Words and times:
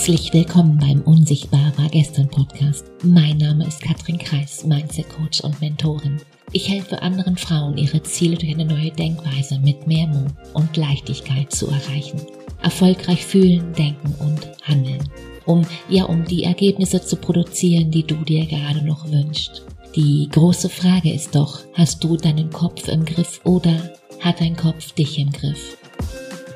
Herzlich 0.00 0.32
willkommen 0.32 0.78
beim 0.78 1.02
Unsichtbar 1.02 1.74
war 1.76 1.90
gestern 1.90 2.26
Podcast. 2.26 2.86
Mein 3.04 3.36
Name 3.36 3.66
ist 3.66 3.82
Katrin 3.82 4.16
Kreis, 4.16 4.64
Mindset 4.64 5.10
Coach 5.10 5.42
und 5.42 5.60
Mentorin. 5.60 6.16
Ich 6.52 6.70
helfe 6.70 7.02
anderen 7.02 7.36
Frauen, 7.36 7.76
ihre 7.76 8.02
Ziele 8.02 8.38
durch 8.38 8.50
eine 8.54 8.64
neue 8.64 8.92
Denkweise 8.92 9.58
mit 9.58 9.86
mehr 9.86 10.06
Mut 10.06 10.32
und 10.54 10.74
Leichtigkeit 10.74 11.52
zu 11.52 11.66
erreichen. 11.66 12.18
Erfolgreich 12.62 13.26
fühlen, 13.26 13.74
denken 13.74 14.14
und 14.20 14.48
handeln. 14.62 15.06
Um, 15.44 15.66
ja, 15.90 16.04
um 16.04 16.24
die 16.24 16.44
Ergebnisse 16.44 17.02
zu 17.02 17.16
produzieren, 17.16 17.90
die 17.90 18.06
du 18.06 18.14
dir 18.24 18.46
gerade 18.46 18.82
noch 18.82 19.06
wünschst. 19.12 19.66
Die 19.96 20.30
große 20.32 20.70
Frage 20.70 21.12
ist 21.12 21.34
doch, 21.34 21.60
hast 21.74 22.02
du 22.02 22.16
deinen 22.16 22.48
Kopf 22.48 22.88
im 22.88 23.04
Griff 23.04 23.42
oder 23.44 23.92
hat 24.20 24.40
dein 24.40 24.56
Kopf 24.56 24.92
dich 24.92 25.18
im 25.18 25.30
Griff? 25.30 25.76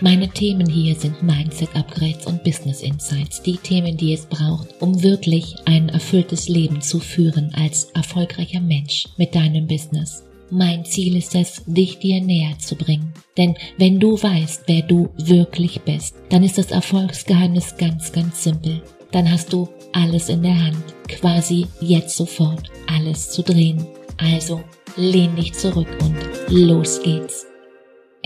Meine 0.01 0.29
Themen 0.29 0.69
hier 0.69 0.95
sind 0.97 1.23
Mindset 1.23 1.75
Upgrades 1.75 2.27
und 2.27 2.43
Business 2.43 2.83
Insights, 2.83 3.43
die 3.43 3.57
Themen, 3.57 3.97
die 3.97 4.13
es 4.13 4.27
braucht, 4.27 4.69
um 4.81 5.03
wirklich 5.03 5.55
ein 5.67 5.89
erfülltes 5.89 6.49
Leben 6.49 6.81
zu 6.81 6.99
führen 6.99 7.53
als 7.55 7.85
erfolgreicher 7.95 8.61
Mensch 8.61 9.07
mit 9.17 9.35
deinem 9.35 9.67
Business. 9.67 10.25
Mein 10.51 10.85
Ziel 10.85 11.17
ist 11.17 11.35
es, 11.35 11.63
dich 11.67 11.99
dir 11.99 12.21
näher 12.21 12.59
zu 12.59 12.77
bringen. 12.77 13.13
Denn 13.37 13.55
wenn 13.79 13.99
du 13.99 14.21
weißt, 14.21 14.65
wer 14.67 14.83
du 14.83 15.09
wirklich 15.17 15.81
bist, 15.83 16.17
dann 16.29 16.43
ist 16.43 16.59
das 16.59 16.71
Erfolgsgeheimnis 16.71 17.77
ganz, 17.77 18.13
ganz 18.13 18.45
simpel. 18.45 18.83
Dann 19.11 19.31
hast 19.31 19.53
du 19.53 19.69
alles 19.93 20.29
in 20.29 20.43
der 20.43 20.61
Hand, 20.61 20.85
quasi 21.09 21.67
jetzt 21.81 22.17
sofort 22.17 22.71
alles 22.87 23.31
zu 23.31 23.43
drehen. 23.43 23.87
Also 24.19 24.61
lehn 24.97 25.35
dich 25.37 25.55
zurück 25.55 25.89
und 26.01 26.17
los 26.49 27.01
geht's. 27.03 27.47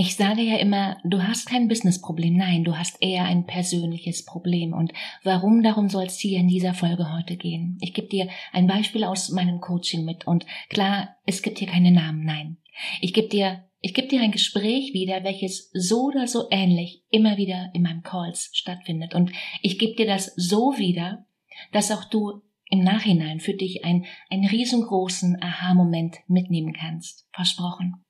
Ich 0.01 0.15
sage 0.15 0.43
ja 0.43 0.59
immer, 0.59 0.98
du 1.02 1.25
hast 1.25 1.47
kein 1.47 1.66
Businessproblem, 1.66 2.37
nein, 2.37 2.62
du 2.62 2.79
hast 2.79 3.02
eher 3.02 3.25
ein 3.25 3.47
persönliches 3.47 4.24
Problem. 4.24 4.73
Und 4.73 4.93
warum, 5.24 5.65
darum 5.65 5.88
soll 5.88 6.04
es 6.04 6.21
hier 6.21 6.38
in 6.38 6.46
dieser 6.46 6.73
Folge 6.73 7.13
heute 7.13 7.37
gehen. 7.37 7.79
Ich 7.80 7.95
gebe 7.95 8.07
dir 8.07 8.29
ein 8.52 8.69
Beispiel 8.69 9.02
aus 9.02 9.30
meinem 9.30 9.60
Coaching 9.60 10.04
mit. 10.04 10.24
Und 10.24 10.46
klar, 10.69 11.16
es 11.26 11.43
gibt 11.43 11.59
hier 11.59 11.66
keine 11.66 11.91
Namen, 11.91 12.24
nein. 12.24 12.59
Ich 13.01 13.13
gebe 13.13 13.26
dir, 13.26 13.65
ich 13.80 13.93
gebe 13.93 14.07
dir 14.07 14.21
ein 14.21 14.30
Gespräch 14.30 14.93
wieder, 14.93 15.24
welches 15.24 15.69
so 15.73 16.02
oder 16.04 16.29
so 16.29 16.46
ähnlich 16.52 17.02
immer 17.10 17.37
wieder 17.37 17.71
in 17.74 17.82
meinem 17.82 18.04
Calls 18.04 18.51
stattfindet. 18.52 19.16
Und 19.16 19.32
ich 19.63 19.80
gebe 19.80 19.96
dir 19.96 20.07
das 20.07 20.32
so 20.37 20.79
wieder, 20.79 21.26
dass 21.73 21.91
auch 21.91 22.04
du 22.04 22.43
im 22.71 22.85
Nachhinein 22.85 23.41
für 23.41 23.54
dich 23.54 23.85
ein, 23.85 24.07
einen 24.30 24.46
riesengroßen 24.46 25.43
Aha-Moment 25.43 26.19
mitnehmen 26.29 26.73
kannst. 26.73 27.26
Versprochen. 27.32 28.04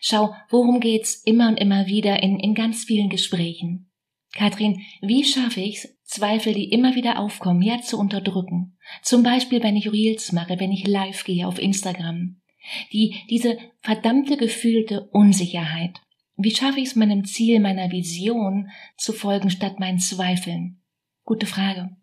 Schau, 0.00 0.34
worum 0.48 0.80
geht's 0.80 1.22
immer 1.24 1.48
und 1.48 1.56
immer 1.56 1.86
wieder 1.86 2.22
in, 2.22 2.38
in 2.38 2.54
ganz 2.54 2.84
vielen 2.84 3.08
Gesprächen? 3.08 3.90
Katrin, 4.34 4.82
wie 5.00 5.24
schaffe 5.24 5.60
ich's, 5.60 5.88
Zweifel, 6.04 6.54
die 6.54 6.70
immer 6.70 6.94
wieder 6.94 7.18
aufkommen, 7.18 7.62
ja 7.62 7.80
zu 7.80 7.98
unterdrücken? 7.98 8.78
Zum 9.02 9.22
Beispiel, 9.22 9.62
wenn 9.62 9.76
ich 9.76 9.92
Reels 9.92 10.32
mache, 10.32 10.58
wenn 10.60 10.72
ich 10.72 10.86
live 10.86 11.24
gehe 11.24 11.46
auf 11.46 11.58
Instagram. 11.58 12.40
Die, 12.92 13.16
diese 13.30 13.58
verdammte 13.80 14.36
gefühlte 14.36 15.08
Unsicherheit. 15.12 16.00
Wie 16.36 16.54
schaffe 16.54 16.80
ich 16.80 16.88
es, 16.88 16.96
meinem 16.96 17.24
Ziel, 17.24 17.60
meiner 17.60 17.90
Vision 17.90 18.70
zu 18.96 19.12
folgen, 19.12 19.50
statt 19.50 19.80
meinen 19.80 19.98
Zweifeln? 19.98 20.82
Gute 21.24 21.46
Frage. 21.46 21.96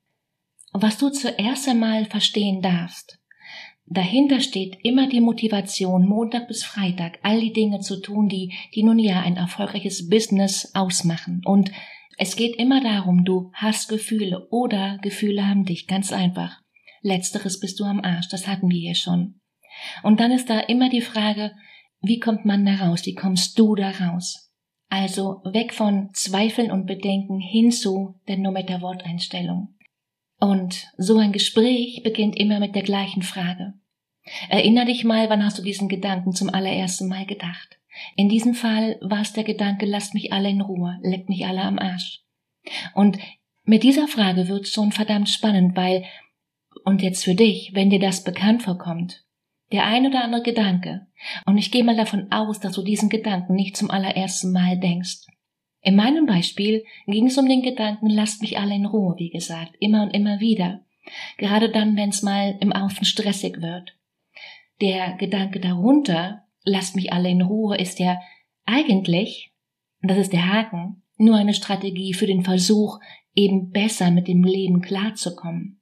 Was 0.73 0.97
du 0.97 1.09
zuerst 1.09 1.69
einmal 1.69 2.05
verstehen 2.05 2.61
darfst, 2.61 3.17
Dahinter 3.87 4.41
steht 4.41 4.79
immer 4.83 5.07
die 5.07 5.21
Motivation, 5.21 6.07
Montag 6.07 6.47
bis 6.47 6.63
Freitag 6.63 7.19
all 7.21 7.39
die 7.39 7.53
Dinge 7.53 7.81
zu 7.81 8.01
tun, 8.01 8.27
die, 8.27 8.51
die 8.73 8.83
nun 8.83 8.97
ja 8.97 9.21
ein 9.21 9.37
erfolgreiches 9.37 10.09
Business 10.09 10.73
ausmachen. 10.73 11.41
Und 11.45 11.71
es 12.17 12.35
geht 12.35 12.55
immer 12.55 12.81
darum, 12.81 13.25
du 13.25 13.51
hast 13.53 13.89
Gefühle 13.89 14.47
oder 14.49 14.97
Gefühle 15.01 15.47
haben 15.47 15.65
dich, 15.65 15.85
ganz 15.85 16.11
einfach. 16.11 16.61
Letzteres 17.01 17.59
bist 17.59 17.79
du 17.79 17.83
am 17.83 17.99
Arsch, 18.01 18.27
das 18.29 18.47
hatten 18.47 18.69
wir 18.69 18.79
hier 18.79 18.95
schon. 18.95 19.39
Und 20.01 20.19
dann 20.19 20.31
ist 20.31 20.49
da 20.49 20.59
immer 20.59 20.89
die 20.89 21.01
Frage, 21.01 21.51
wie 22.01 22.19
kommt 22.19 22.45
man 22.45 22.65
da 22.65 22.75
raus? 22.75 23.05
Wie 23.05 23.13
kommst 23.13 23.59
du 23.59 23.75
da 23.75 23.91
raus? 23.91 24.51
Also 24.89 25.41
weg 25.43 25.73
von 25.73 26.09
Zweifeln 26.13 26.71
und 26.71 26.85
Bedenken 26.85 27.39
hin 27.39 27.71
zu 27.71 28.15
der 28.27 28.37
No 28.37 28.51
Matter 28.51 28.81
Worteinstellung. 28.81 29.74
Und 30.39 30.87
so 30.97 31.17
ein 31.17 31.31
Gespräch 31.31 32.01
beginnt 32.03 32.37
immer 32.37 32.59
mit 32.59 32.75
der 32.75 32.83
gleichen 32.83 33.21
Frage. 33.21 33.73
Erinner 34.49 34.85
dich 34.85 35.03
mal, 35.03 35.29
wann 35.29 35.45
hast 35.45 35.57
du 35.57 35.61
diesen 35.61 35.87
Gedanken 35.87 36.33
zum 36.33 36.49
allerersten 36.49 37.07
Mal 37.07 37.25
gedacht? 37.25 37.79
In 38.15 38.27
diesem 38.27 38.53
Fall 38.53 38.97
war 39.01 39.21
es 39.21 39.33
der 39.33 39.43
Gedanke, 39.43 39.85
lasst 39.85 40.13
mich 40.13 40.33
alle 40.33 40.49
in 40.49 40.61
Ruhe, 40.61 40.99
leckt 41.01 41.29
mich 41.29 41.45
alle 41.45 41.61
am 41.61 41.79
Arsch. 41.79 42.21
Und 42.93 43.17
mit 43.63 43.83
dieser 43.83 44.07
Frage 44.07 44.47
wird's 44.47 44.71
schon 44.71 44.91
verdammt 44.91 45.29
spannend, 45.29 45.75
weil, 45.75 46.03
und 46.83 47.01
jetzt 47.01 47.23
für 47.23 47.35
dich, 47.35 47.71
wenn 47.73 47.89
dir 47.89 47.99
das 47.99 48.23
bekannt 48.23 48.63
vorkommt, 48.63 49.23
der 49.71 49.85
ein 49.85 50.05
oder 50.05 50.23
andere 50.23 50.43
Gedanke, 50.43 51.07
und 51.45 51.57
ich 51.57 51.71
gehe 51.71 51.83
mal 51.83 51.95
davon 51.95 52.31
aus, 52.31 52.59
dass 52.59 52.73
du 52.73 52.83
diesen 52.83 53.09
Gedanken 53.09 53.55
nicht 53.55 53.77
zum 53.77 53.89
allerersten 53.89 54.51
Mal 54.51 54.79
denkst, 54.79 55.25
in 55.85 55.95
meinem 55.95 56.25
Beispiel 56.25 56.83
ging 57.05 57.27
es 57.27 57.37
um 57.37 57.47
den 57.47 57.61
Gedanken, 57.61 58.09
lasst 58.09 58.41
mich 58.41 58.57
alle 58.57 58.73
in 58.73 58.87
Ruhe, 58.87 59.13
wie 59.19 59.29
gesagt, 59.29 59.75
immer 59.79 60.01
und 60.01 60.15
immer 60.15 60.39
wieder. 60.39 60.83
Gerade 61.37 61.69
dann, 61.69 61.95
wenn 61.95 62.09
es 62.09 62.23
mal 62.23 62.57
im 62.59 62.73
Außen 62.73 63.05
stressig 63.05 63.61
wird. 63.61 63.95
Der 64.81 65.13
Gedanke 65.13 65.59
darunter, 65.59 66.43
lasst 66.63 66.95
mich 66.95 67.13
alle 67.13 67.29
in 67.29 67.43
Ruhe, 67.43 67.77
ist 67.77 67.99
ja 67.99 68.19
eigentlich, 68.65 69.51
das 70.01 70.17
ist 70.17 70.33
der 70.33 70.51
Haken, 70.51 71.03
nur 71.17 71.35
eine 71.35 71.53
Strategie 71.53 72.15
für 72.15 72.25
den 72.25 72.43
Versuch, 72.43 72.99
eben 73.35 73.69
besser 73.69 74.09
mit 74.09 74.27
dem 74.27 74.43
Leben 74.43 74.81
klarzukommen. 74.81 75.81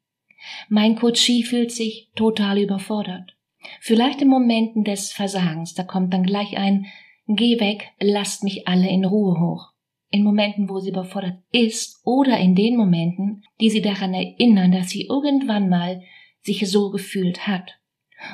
Mein 0.68 0.98
Coachie 0.98 1.44
fühlt 1.44 1.72
sich 1.72 2.10
total 2.14 2.60
überfordert. 2.60 3.38
Vielleicht 3.80 4.22
in 4.22 4.28
Momenten 4.28 4.84
des 4.84 5.14
Versagens, 5.14 5.76
da 5.76 5.84
kommt 5.84 6.14
dann 6.14 6.24
gleich 6.24 6.58
ein 6.58 6.88
Geh 7.26 7.62
weg, 7.62 7.94
lasst 8.02 8.44
mich 8.44 8.68
alle 8.68 8.90
in 8.90 9.06
Ruhe 9.06 9.40
hoch 9.40 9.73
in 10.14 10.24
Momenten, 10.24 10.70
wo 10.70 10.80
sie 10.80 10.92
überfordert 10.92 11.40
ist 11.52 12.00
oder 12.06 12.38
in 12.38 12.54
den 12.54 12.78
Momenten, 12.78 13.44
die 13.60 13.72
sie 13.72 13.82
daran 13.82 14.14
erinnern, 14.14 14.72
dass 14.72 14.90
sie 14.90 15.08
irgendwann 15.08 15.70
mal 15.70 16.04
sich 16.42 16.70
so 16.70 16.92
gefühlt 16.92 17.48
hat, 17.48 17.80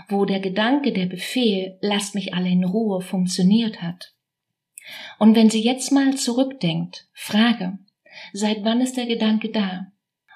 wo 0.09 0.25
der 0.25 0.41
Gedanke, 0.41 0.91
der 0.91 1.05
Befehl, 1.05 1.77
lasst 1.79 2.15
mich 2.15 2.33
alle 2.33 2.49
in 2.49 2.65
Ruhe 2.65 2.99
funktioniert 2.99 3.81
hat. 3.81 4.13
Und 5.19 5.35
wenn 5.35 5.49
sie 5.49 5.63
jetzt 5.63 5.91
mal 5.93 6.15
zurückdenkt, 6.17 7.07
frage, 7.13 7.79
seit 8.33 8.65
wann 8.65 8.81
ist 8.81 8.97
der 8.97 9.05
Gedanke 9.05 9.49
da? 9.49 9.87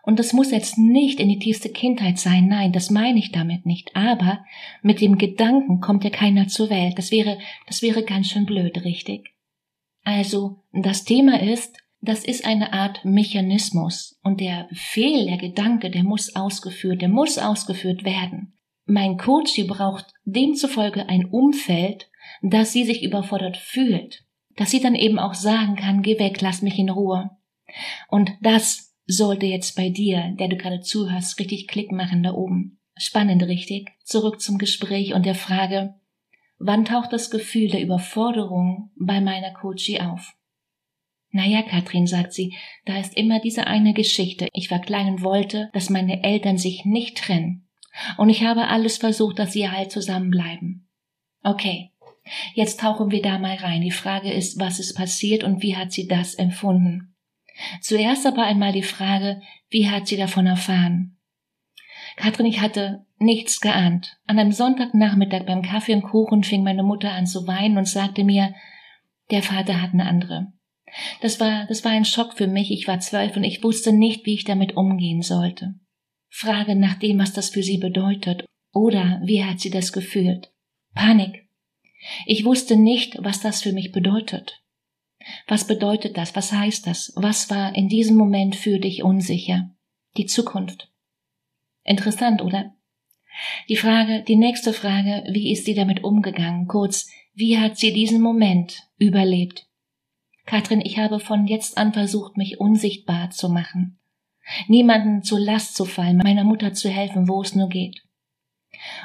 Und 0.01 0.19
das 0.19 0.31
muss 0.31 0.51
jetzt 0.51 0.77
nicht 0.77 1.19
in 1.19 1.27
die 1.27 1.39
tiefste 1.39 1.69
Kindheit 1.69 2.19
sein, 2.19 2.47
nein, 2.47 2.71
das 2.71 2.89
meine 2.89 3.19
ich 3.19 3.33
damit 3.33 3.65
nicht, 3.65 3.93
aber 3.97 4.45
mit 4.81 5.01
dem 5.01 5.17
Gedanken 5.17 5.81
kommt 5.81 6.05
ja 6.05 6.09
keiner 6.09 6.47
zur 6.47 6.69
Welt, 6.69 6.97
das 6.97 7.11
wäre, 7.11 7.37
das 7.67 7.81
wäre 7.81 8.03
ganz 8.03 8.27
schön 8.27 8.45
blöd, 8.45 8.85
richtig? 8.85 9.33
Also 10.03 10.63
das 10.71 11.03
Thema 11.03 11.41
ist, 11.41 11.77
das 12.01 12.25
ist 12.25 12.45
eine 12.45 12.73
Art 12.73 13.05
Mechanismus 13.05 14.19
und 14.23 14.41
der 14.41 14.65
Befehl, 14.69 15.25
der 15.25 15.37
Gedanke, 15.37 15.89
der 15.89 16.03
muss 16.03 16.35
ausgeführt, 16.35 17.01
der 17.01 17.09
muss 17.09 17.37
ausgeführt 17.37 18.03
werden. 18.03 18.53
Mein 18.85 19.17
Coach 19.17 19.55
braucht 19.65 20.07
demzufolge 20.25 21.07
ein 21.07 21.25
Umfeld, 21.25 22.09
dass 22.41 22.73
sie 22.73 22.83
sich 22.83 23.03
überfordert 23.03 23.55
fühlt, 23.55 24.25
dass 24.57 24.71
sie 24.71 24.81
dann 24.81 24.95
eben 24.95 25.19
auch 25.19 25.33
sagen 25.33 25.77
kann, 25.77 26.01
geh 26.01 26.19
weg, 26.19 26.41
lass 26.41 26.61
mich 26.61 26.77
in 26.77 26.89
Ruhe. 26.89 27.29
Und 28.09 28.31
das 28.41 28.93
sollte 29.05 29.45
jetzt 29.45 29.75
bei 29.77 29.89
dir, 29.89 30.35
der 30.37 30.49
du 30.49 30.57
gerade 30.57 30.81
zuhörst, 30.81 31.39
richtig 31.39 31.67
Klick 31.67 31.91
machen 31.91 32.23
da 32.23 32.33
oben. 32.33 32.79
Spannend, 32.95 33.43
richtig? 33.43 33.89
Zurück 34.03 34.41
zum 34.41 34.57
Gespräch 34.57 35.13
und 35.13 35.25
der 35.25 35.35
Frage, 35.35 35.95
Wann 36.65 36.85
taucht 36.85 37.11
das 37.11 37.29
Gefühl 37.29 37.67
der 37.67 37.81
Überforderung 37.81 38.89
bei 38.95 39.19
meiner 39.19 39.51
Coachie 39.51 39.99
auf? 39.99 40.33
Naja, 41.29 41.61
Katrin, 41.61 42.07
sagt 42.07 42.31
sie, 42.31 42.55
da 42.85 42.97
ist 43.01 43.17
immer 43.17 43.41
diese 43.41 43.67
eine 43.67 43.93
Geschichte. 43.93 44.47
Ich 44.53 44.71
war 44.71 44.79
klein 44.79 45.07
und 45.07 45.23
wollte, 45.23 45.69
dass 45.73 45.89
meine 45.89 46.23
Eltern 46.23 46.57
sich 46.57 46.85
nicht 46.85 47.17
trennen. 47.17 47.67
Und 48.17 48.29
ich 48.29 48.45
habe 48.45 48.69
alles 48.69 48.97
versucht, 48.97 49.39
dass 49.39 49.51
sie 49.51 49.69
halt 49.69 49.91
zusammenbleiben. 49.91 50.87
Okay, 51.43 51.91
jetzt 52.53 52.79
tauchen 52.79 53.11
wir 53.11 53.21
da 53.21 53.39
mal 53.39 53.57
rein. 53.57 53.81
Die 53.81 53.91
Frage 53.91 54.31
ist, 54.31 54.57
was 54.57 54.79
ist 54.79 54.93
passiert 54.93 55.43
und 55.43 55.61
wie 55.63 55.75
hat 55.75 55.91
sie 55.91 56.07
das 56.07 56.33
empfunden? 56.33 57.13
Zuerst 57.81 58.25
aber 58.25 58.43
einmal 58.43 58.71
die 58.71 58.83
Frage, 58.83 59.41
wie 59.69 59.89
hat 59.89 60.07
sie 60.07 60.15
davon 60.15 60.47
erfahren? 60.47 61.17
Katrin, 62.15 62.45
ich 62.45 62.61
hatte 62.61 63.05
nichts 63.17 63.59
geahnt. 63.59 64.17
An 64.27 64.39
einem 64.39 64.51
Sonntagnachmittag 64.51 65.45
beim 65.45 65.61
Kaffee 65.61 65.93
und 65.93 66.03
Kuchen 66.03 66.43
fing 66.43 66.63
meine 66.63 66.83
Mutter 66.83 67.11
an 67.11 67.25
zu 67.25 67.47
weinen 67.47 67.77
und 67.77 67.87
sagte 67.87 68.23
mir, 68.23 68.53
der 69.31 69.41
Vater 69.41 69.81
hat 69.81 69.93
eine 69.93 70.05
andere. 70.05 70.53
Das 71.21 71.39
war, 71.39 71.65
das 71.67 71.83
war 71.83 71.91
ein 71.91 72.05
Schock 72.05 72.33
für 72.33 72.47
mich. 72.47 72.71
Ich 72.71 72.87
war 72.87 72.99
zwölf 72.99 73.35
und 73.35 73.43
ich 73.43 73.63
wusste 73.63 73.93
nicht, 73.93 74.25
wie 74.25 74.35
ich 74.35 74.43
damit 74.43 74.77
umgehen 74.77 75.21
sollte. 75.21 75.75
Frage 76.29 76.75
nach 76.75 76.95
dem, 76.95 77.19
was 77.19 77.33
das 77.33 77.49
für 77.49 77.63
sie 77.63 77.77
bedeutet. 77.77 78.45
Oder 78.73 79.21
wie 79.23 79.43
hat 79.43 79.59
sie 79.59 79.69
das 79.69 79.91
gefühlt? 79.91 80.51
Panik. 80.93 81.47
Ich 82.25 82.43
wusste 82.43 82.75
nicht, 82.75 83.17
was 83.19 83.39
das 83.39 83.61
für 83.61 83.71
mich 83.71 83.91
bedeutet. 83.91 84.61
Was 85.47 85.65
bedeutet 85.67 86.17
das? 86.17 86.35
Was 86.35 86.51
heißt 86.51 86.85
das? 86.85 87.13
Was 87.15 87.49
war 87.49 87.75
in 87.75 87.87
diesem 87.87 88.17
Moment 88.17 88.55
für 88.55 88.79
dich 88.79 89.03
unsicher? 89.03 89.71
Die 90.17 90.25
Zukunft. 90.25 90.91
Interessant, 91.83 92.41
oder? 92.41 92.75
Die 93.67 93.77
Frage, 93.77 94.23
die 94.27 94.35
nächste 94.35 94.73
Frage, 94.73 95.23
wie 95.31 95.51
ist 95.51 95.65
sie 95.65 95.73
damit 95.73 96.03
umgegangen? 96.03 96.67
Kurz, 96.67 97.09
wie 97.33 97.57
hat 97.57 97.77
sie 97.77 97.93
diesen 97.93 98.21
Moment 98.21 98.87
überlebt? 98.97 99.67
Katrin, 100.45 100.81
ich 100.81 100.97
habe 100.97 101.19
von 101.19 101.47
jetzt 101.47 101.77
an 101.77 101.93
versucht, 101.93 102.37
mich 102.37 102.59
unsichtbar 102.59 103.31
zu 103.31 103.49
machen. 103.49 103.99
Niemanden 104.67 105.23
zur 105.23 105.39
Last 105.39 105.75
zu 105.75 105.85
fallen, 105.85 106.17
meiner 106.17 106.43
Mutter 106.43 106.73
zu 106.73 106.89
helfen, 106.89 107.27
wo 107.27 107.41
es 107.41 107.55
nur 107.55 107.69
geht. 107.69 108.03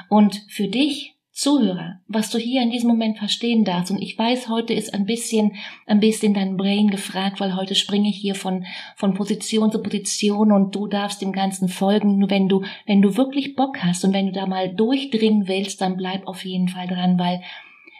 Und 0.08 0.44
für 0.48 0.68
dich 0.68 1.17
Zuhörer, 1.38 2.00
was 2.08 2.30
du 2.30 2.38
hier 2.38 2.62
in 2.62 2.70
diesem 2.70 2.88
Moment 2.88 3.16
verstehen 3.16 3.64
darfst. 3.64 3.92
Und 3.92 4.02
ich 4.02 4.18
weiß, 4.18 4.48
heute 4.48 4.74
ist 4.74 4.92
ein 4.92 5.06
bisschen, 5.06 5.54
ein 5.86 6.00
bisschen 6.00 6.34
dein 6.34 6.56
Brain 6.56 6.90
gefragt, 6.90 7.38
weil 7.38 7.54
heute 7.54 7.76
springe 7.76 8.08
ich 8.08 8.16
hier 8.16 8.34
von, 8.34 8.66
von 8.96 9.14
Position 9.14 9.70
zu 9.70 9.80
Position 9.80 10.50
und 10.50 10.74
du 10.74 10.88
darfst 10.88 11.22
dem 11.22 11.30
Ganzen 11.30 11.68
folgen. 11.68 12.18
Nur 12.18 12.28
wenn 12.28 12.48
du, 12.48 12.64
wenn 12.86 13.02
du 13.02 13.16
wirklich 13.16 13.54
Bock 13.54 13.78
hast 13.84 14.04
und 14.04 14.12
wenn 14.12 14.26
du 14.26 14.32
da 14.32 14.46
mal 14.46 14.74
durchdringen 14.74 15.46
willst, 15.46 15.80
dann 15.80 15.96
bleib 15.96 16.26
auf 16.26 16.44
jeden 16.44 16.66
Fall 16.66 16.88
dran, 16.88 17.20
weil 17.20 17.40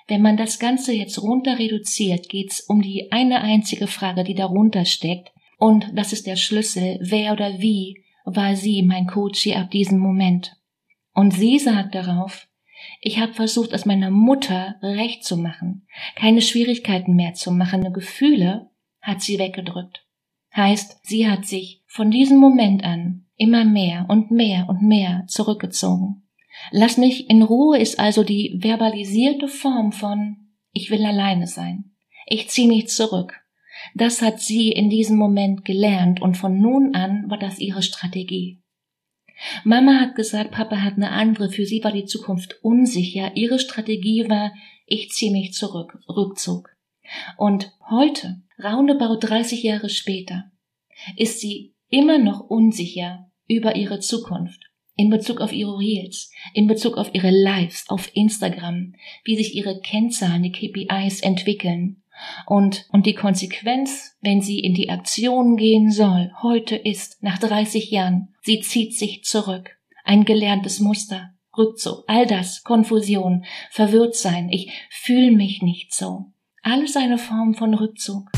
wenn 0.08 0.20
man 0.20 0.36
das 0.36 0.58
Ganze 0.58 0.92
jetzt 0.92 1.22
runter 1.22 1.60
reduziert, 1.60 2.28
geht's 2.28 2.58
um 2.58 2.82
die 2.82 3.12
eine 3.12 3.40
einzige 3.40 3.86
Frage, 3.86 4.24
die 4.24 4.34
darunter 4.34 4.84
steckt. 4.84 5.30
Und 5.58 5.86
das 5.94 6.12
ist 6.12 6.26
der 6.26 6.34
Schlüssel. 6.34 6.98
Wer 7.00 7.34
oder 7.34 7.60
wie 7.60 8.02
war 8.24 8.56
sie, 8.56 8.82
mein 8.82 9.06
Coach, 9.06 9.42
hier 9.42 9.60
ab 9.60 9.70
diesem 9.70 10.00
Moment? 10.00 10.56
Und 11.14 11.34
sie 11.34 11.60
sagt 11.60 11.94
darauf, 11.94 12.47
ich 13.00 13.18
habe 13.18 13.32
versucht, 13.32 13.72
es 13.72 13.86
meiner 13.86 14.10
Mutter 14.10 14.76
recht 14.82 15.24
zu 15.24 15.36
machen, 15.36 15.86
keine 16.14 16.42
Schwierigkeiten 16.42 17.14
mehr 17.14 17.34
zu 17.34 17.50
machen, 17.52 17.92
Gefühle 17.92 18.70
hat 19.00 19.22
sie 19.22 19.38
weggedrückt. 19.38 20.04
Heißt, 20.54 21.00
sie 21.02 21.28
hat 21.28 21.46
sich 21.46 21.82
von 21.86 22.10
diesem 22.10 22.38
Moment 22.38 22.82
an 22.84 23.26
immer 23.36 23.64
mehr 23.64 24.06
und 24.08 24.30
mehr 24.30 24.66
und 24.68 24.82
mehr 24.82 25.24
zurückgezogen. 25.28 26.28
Lass 26.70 26.96
mich 26.96 27.30
in 27.30 27.42
Ruhe 27.42 27.78
ist 27.78 28.00
also 28.00 28.24
die 28.24 28.58
verbalisierte 28.60 29.48
Form 29.48 29.92
von 29.92 30.48
ich 30.72 30.90
will 30.90 31.04
alleine 31.04 31.46
sein. 31.46 31.92
Ich 32.26 32.48
ziehe 32.48 32.68
mich 32.68 32.88
zurück. 32.88 33.40
Das 33.94 34.22
hat 34.22 34.40
sie 34.40 34.70
in 34.70 34.90
diesem 34.90 35.16
Moment 35.16 35.64
gelernt 35.64 36.20
und 36.20 36.36
von 36.36 36.60
nun 36.60 36.94
an 36.94 37.24
war 37.28 37.38
das 37.38 37.58
ihre 37.58 37.82
Strategie. 37.82 38.62
Mama 39.64 40.00
hat 40.00 40.14
gesagt, 40.14 40.50
Papa 40.50 40.82
hat 40.82 40.94
eine 40.94 41.10
andere, 41.10 41.50
für 41.50 41.64
sie 41.64 41.82
war 41.84 41.92
die 41.92 42.04
Zukunft 42.04 42.58
unsicher. 42.62 43.32
Ihre 43.36 43.58
Strategie 43.58 44.28
war, 44.28 44.52
ich 44.86 45.10
ziehe 45.10 45.32
mich 45.32 45.52
zurück, 45.52 45.98
Rückzug. 46.08 46.70
Und 47.36 47.72
heute, 47.88 48.42
roundabout 48.62 49.18
30 49.20 49.62
Jahre 49.62 49.88
später, 49.88 50.50
ist 51.16 51.40
sie 51.40 51.74
immer 51.88 52.18
noch 52.18 52.40
unsicher 52.40 53.30
über 53.46 53.76
ihre 53.76 54.00
Zukunft. 54.00 54.64
In 54.96 55.10
Bezug 55.10 55.40
auf 55.40 55.52
ihre 55.52 55.78
Reels, 55.78 56.32
in 56.54 56.66
Bezug 56.66 56.98
auf 56.98 57.14
ihre 57.14 57.30
Lives 57.30 57.88
auf 57.88 58.10
Instagram, 58.14 58.94
wie 59.22 59.36
sich 59.36 59.54
ihre 59.54 59.80
Kennzahlen, 59.80 60.42
die 60.42 60.50
KPIs 60.50 61.20
entwickeln. 61.20 62.02
Und, 62.46 62.86
und 62.90 63.06
die 63.06 63.14
Konsequenz, 63.14 64.16
wenn 64.20 64.40
sie 64.40 64.60
in 64.60 64.74
die 64.74 64.90
Aktion 64.90 65.56
gehen 65.56 65.90
soll, 65.90 66.32
heute 66.42 66.76
ist, 66.76 67.22
nach 67.22 67.38
30 67.38 67.90
Jahren, 67.90 68.34
sie 68.42 68.60
zieht 68.60 68.96
sich 68.96 69.24
zurück. 69.24 69.70
Ein 70.04 70.24
gelerntes 70.24 70.80
Muster, 70.80 71.30
Rückzug, 71.56 72.04
all 72.06 72.26
das, 72.26 72.62
Konfusion, 72.62 73.44
verwirrt 73.70 74.14
sein, 74.14 74.48
ich 74.50 74.70
fühle 74.90 75.32
mich 75.32 75.62
nicht 75.62 75.94
so. 75.94 76.26
Alles 76.62 76.96
eine 76.96 77.18
Form 77.18 77.54
von 77.54 77.74
Rückzug. 77.74 78.30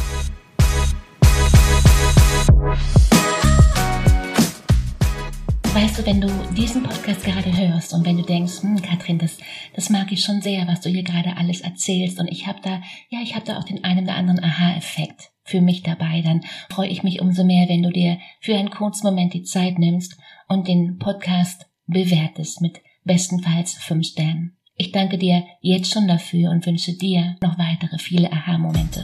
Weißt 5.80 5.98
du, 5.98 6.04
wenn 6.04 6.20
du 6.20 6.28
diesen 6.54 6.82
Podcast 6.82 7.24
gerade 7.24 7.56
hörst 7.56 7.94
und 7.94 8.04
wenn 8.04 8.18
du 8.18 8.22
denkst, 8.22 8.60
hm, 8.60 8.82
Katrin, 8.82 9.16
das, 9.16 9.38
das 9.74 9.88
mag 9.88 10.12
ich 10.12 10.22
schon 10.22 10.42
sehr, 10.42 10.68
was 10.68 10.82
du 10.82 10.90
hier 10.90 11.02
gerade 11.02 11.38
alles 11.38 11.62
erzählst 11.62 12.20
und 12.20 12.28
ich 12.28 12.46
habe 12.46 12.58
da, 12.62 12.82
ja, 13.08 13.20
ich 13.22 13.34
habe 13.34 13.46
da 13.46 13.58
auch 13.58 13.64
den 13.64 13.82
einen 13.82 14.04
oder 14.04 14.14
anderen 14.14 14.44
Aha-Effekt 14.44 15.30
für 15.42 15.62
mich 15.62 15.82
dabei, 15.82 16.20
dann 16.20 16.42
freue 16.68 16.90
ich 16.90 17.02
mich 17.02 17.22
umso 17.22 17.44
mehr, 17.44 17.66
wenn 17.70 17.82
du 17.82 17.88
dir 17.88 18.18
für 18.42 18.58
einen 18.58 18.68
kurzen 18.68 19.06
Moment 19.06 19.32
die 19.32 19.42
Zeit 19.42 19.78
nimmst 19.78 20.18
und 20.48 20.68
den 20.68 20.98
Podcast 20.98 21.64
bewertest 21.86 22.60
mit 22.60 22.82
bestenfalls 23.04 23.72
fünf 23.72 24.06
Sternen. 24.06 24.58
Ich 24.76 24.92
danke 24.92 25.16
dir 25.16 25.44
jetzt 25.62 25.90
schon 25.90 26.06
dafür 26.06 26.50
und 26.50 26.66
wünsche 26.66 26.92
dir 26.92 27.36
noch 27.40 27.56
weitere 27.58 27.96
viele 27.96 28.30
Aha-Momente. 28.30 29.02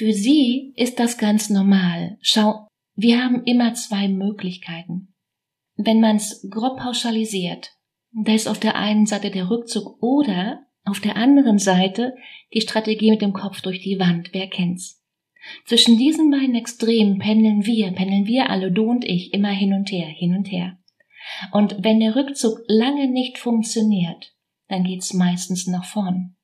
Für 0.00 0.14
sie 0.14 0.72
ist 0.76 0.98
das 0.98 1.18
ganz 1.18 1.50
normal. 1.50 2.16
Schau, 2.22 2.66
wir 2.94 3.22
haben 3.22 3.44
immer 3.44 3.74
zwei 3.74 4.08
Möglichkeiten. 4.08 5.12
Wenn 5.76 6.00
man 6.00 6.16
es 6.16 6.48
grob 6.50 6.78
pauschalisiert, 6.78 7.72
da 8.12 8.32
ist 8.32 8.48
auf 8.48 8.58
der 8.58 8.76
einen 8.76 9.04
Seite 9.04 9.30
der 9.30 9.50
Rückzug 9.50 10.02
oder 10.02 10.64
auf 10.86 11.00
der 11.00 11.16
anderen 11.16 11.58
Seite 11.58 12.14
die 12.54 12.62
Strategie 12.62 13.10
mit 13.10 13.20
dem 13.20 13.34
Kopf 13.34 13.60
durch 13.60 13.82
die 13.82 13.98
Wand. 14.00 14.30
Wer 14.32 14.48
kennt's? 14.48 15.04
Zwischen 15.66 15.98
diesen 15.98 16.30
beiden 16.30 16.54
Extremen 16.54 17.18
pendeln 17.18 17.66
wir, 17.66 17.90
pendeln 17.92 18.24
wir 18.24 18.48
alle, 18.48 18.72
du 18.72 18.84
und 18.84 19.04
ich, 19.04 19.34
immer 19.34 19.50
hin 19.50 19.74
und 19.74 19.92
her, 19.92 20.06
hin 20.06 20.34
und 20.34 20.50
her. 20.50 20.78
Und 21.52 21.76
wenn 21.84 22.00
der 22.00 22.16
Rückzug 22.16 22.60
lange 22.68 23.06
nicht 23.06 23.36
funktioniert, 23.36 24.32
dann 24.68 24.82
geht's 24.82 25.12
meistens 25.12 25.66
nach 25.66 25.84
vorn. 25.84 26.36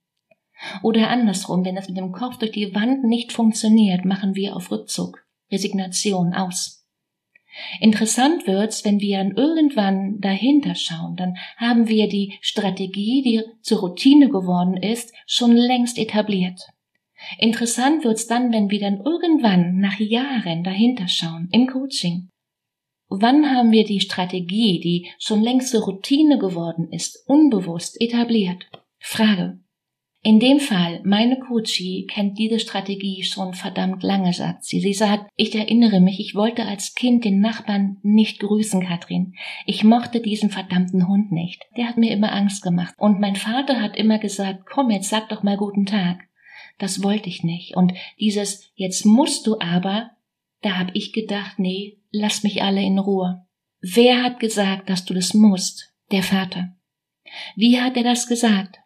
Oder 0.82 1.10
andersrum, 1.10 1.64
wenn 1.64 1.76
das 1.76 1.88
mit 1.88 1.96
dem 1.96 2.12
Kopf 2.12 2.38
durch 2.38 2.52
die 2.52 2.74
Wand 2.74 3.04
nicht 3.04 3.32
funktioniert, 3.32 4.04
machen 4.04 4.34
wir 4.34 4.56
auf 4.56 4.70
Rückzug, 4.70 5.24
Resignation 5.50 6.32
aus. 6.32 6.86
Interessant 7.80 8.46
wird's, 8.46 8.84
wenn 8.84 9.00
wir 9.00 9.18
dann 9.18 9.32
irgendwann 9.32 10.20
dahinter 10.20 10.74
schauen, 10.74 11.16
dann 11.16 11.36
haben 11.56 11.88
wir 11.88 12.08
die 12.08 12.34
Strategie, 12.40 13.22
die 13.22 13.42
zur 13.62 13.80
Routine 13.80 14.28
geworden 14.28 14.76
ist, 14.76 15.14
schon 15.26 15.52
längst 15.52 15.98
etabliert. 15.98 16.60
Interessant 17.38 18.04
wird's 18.04 18.26
dann, 18.26 18.52
wenn 18.52 18.70
wir 18.70 18.80
dann 18.80 19.00
irgendwann 19.00 19.78
nach 19.78 19.98
Jahren 19.98 20.64
dahinter 20.64 21.08
schauen, 21.08 21.48
im 21.50 21.66
Coaching. 21.66 22.28
Wann 23.08 23.50
haben 23.50 23.70
wir 23.70 23.84
die 23.84 24.00
Strategie, 24.00 24.80
die 24.80 25.08
schon 25.18 25.42
längst 25.42 25.70
zur 25.70 25.84
Routine 25.84 26.38
geworden 26.38 26.92
ist, 26.92 27.24
unbewusst 27.26 28.00
etabliert? 28.00 28.66
Frage. 28.98 29.60
In 30.26 30.40
dem 30.40 30.58
Fall, 30.58 31.02
meine 31.04 31.38
Coachie 31.38 32.04
kennt 32.04 32.36
diese 32.36 32.58
Strategie 32.58 33.22
schon 33.22 33.54
verdammt 33.54 34.02
lange, 34.02 34.32
sagt 34.32 34.64
sie. 34.64 34.80
Sie 34.80 34.92
sagt, 34.92 35.30
ich 35.36 35.54
erinnere 35.54 36.00
mich, 36.00 36.18
ich 36.18 36.34
wollte 36.34 36.64
als 36.64 36.96
Kind 36.96 37.24
den 37.24 37.38
Nachbarn 37.38 37.98
nicht 38.02 38.40
grüßen, 38.40 38.84
Katrin. 38.84 39.34
Ich 39.66 39.84
mochte 39.84 40.20
diesen 40.20 40.50
verdammten 40.50 41.06
Hund 41.06 41.30
nicht. 41.30 41.62
Der 41.76 41.86
hat 41.86 41.96
mir 41.96 42.10
immer 42.10 42.32
Angst 42.32 42.64
gemacht. 42.64 42.92
Und 42.98 43.20
mein 43.20 43.36
Vater 43.36 43.80
hat 43.80 43.96
immer 43.96 44.18
gesagt, 44.18 44.64
komm, 44.68 44.90
jetzt 44.90 45.10
sag 45.10 45.28
doch 45.28 45.44
mal 45.44 45.56
guten 45.56 45.86
Tag. 45.86 46.18
Das 46.80 47.04
wollte 47.04 47.28
ich 47.28 47.44
nicht. 47.44 47.76
Und 47.76 47.92
dieses, 48.18 48.72
jetzt 48.74 49.06
musst 49.06 49.46
du 49.46 49.60
aber, 49.60 50.10
da 50.60 50.76
hab 50.76 50.92
ich 50.92 51.12
gedacht, 51.12 51.60
nee, 51.60 51.98
lass 52.10 52.42
mich 52.42 52.64
alle 52.64 52.82
in 52.82 52.98
Ruhe. 52.98 53.46
Wer 53.80 54.24
hat 54.24 54.40
gesagt, 54.40 54.90
dass 54.90 55.04
du 55.04 55.14
das 55.14 55.34
musst? 55.34 55.94
Der 56.10 56.24
Vater. 56.24 56.74
Wie 57.54 57.80
hat 57.80 57.96
er 57.96 58.02
das 58.02 58.26
gesagt? 58.26 58.80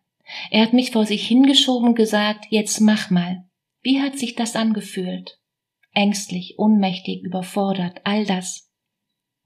Er 0.51 0.63
hat 0.63 0.73
mich 0.73 0.91
vor 0.91 1.07
sich 1.07 1.27
hingeschoben 1.27 1.95
gesagt, 1.95 2.47
jetzt 2.51 2.81
mach 2.81 3.11
mal. 3.11 3.45
Wie 3.83 4.01
hat 4.01 4.19
sich 4.19 4.35
das 4.35 4.57
angefühlt? 4.57 5.39
Ängstlich, 5.93 6.59
ohnmächtig, 6.59 7.23
überfordert, 7.23 8.01
all 8.05 8.25
das. 8.25 8.71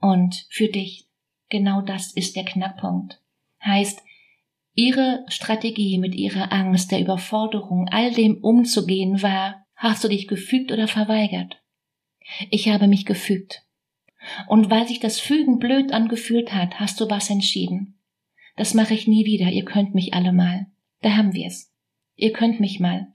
Und 0.00 0.47
für 0.50 0.69
dich, 0.69 1.09
genau 1.49 1.81
das 1.81 2.12
ist 2.12 2.37
der 2.37 2.45
Knackpunkt. 2.45 3.21
Heißt, 3.64 4.03
ihre 4.75 5.25
Strategie 5.29 5.99
mit 5.99 6.14
ihrer 6.14 6.53
Angst, 6.53 6.91
der 6.91 7.00
Überforderung, 7.00 7.88
all 7.91 8.12
dem 8.12 8.38
umzugehen 8.43 9.23
war, 9.23 9.64
hast 9.76 10.05
du 10.05 10.09
dich 10.09 10.29
gefügt 10.29 10.73
oder 10.73 10.88
verweigert? 10.88 11.62
Ich 12.50 12.69
habe 12.69 12.88
mich 12.88 13.07
gefügt. 13.07 13.62
Und 14.49 14.71
weil 14.71 14.87
sich 14.88 15.00
das 15.00 15.21
Fügen 15.21 15.59
blöd 15.59 15.93
angefühlt 15.93 16.53
hat, 16.53 16.81
hast 16.81 17.00
du 17.00 17.09
was 17.09 17.31
entschieden. 17.31 18.00
Das 18.57 18.75
mache 18.75 18.95
ich 18.95 19.07
nie 19.07 19.25
wieder, 19.25 19.50
ihr 19.50 19.64
könnt 19.64 19.95
mich 19.95 20.14
alle 20.14 20.33
mal. 20.33 20.67
Da 21.04 21.18
haben 21.18 21.34
wir 21.34 21.49
es. 21.49 21.70
Ihr 22.16 22.32
könnt 22.32 22.61
mich 22.61 22.80
mal. 22.80 23.08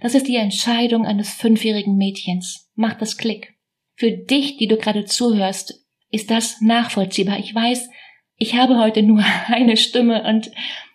Das 0.00 0.14
ist 0.14 0.28
die 0.28 0.36
Entscheidung 0.36 1.04
eines 1.04 1.34
fünfjährigen 1.34 1.98
Mädchens. 1.98 2.70
Macht 2.74 3.02
das 3.02 3.18
Klick. 3.18 3.54
Für 3.96 4.10
dich, 4.10 4.56
die 4.56 4.66
du 4.66 4.78
gerade 4.78 5.04
zuhörst, 5.04 5.84
ist 6.10 6.30
das 6.30 6.62
nachvollziehbar. 6.62 7.38
Ich 7.38 7.54
weiß, 7.54 7.90
ich 8.36 8.54
habe 8.54 8.78
heute 8.78 9.02
nur 9.02 9.22
eine 9.48 9.76
Stimme 9.76 10.24
und 10.26 10.50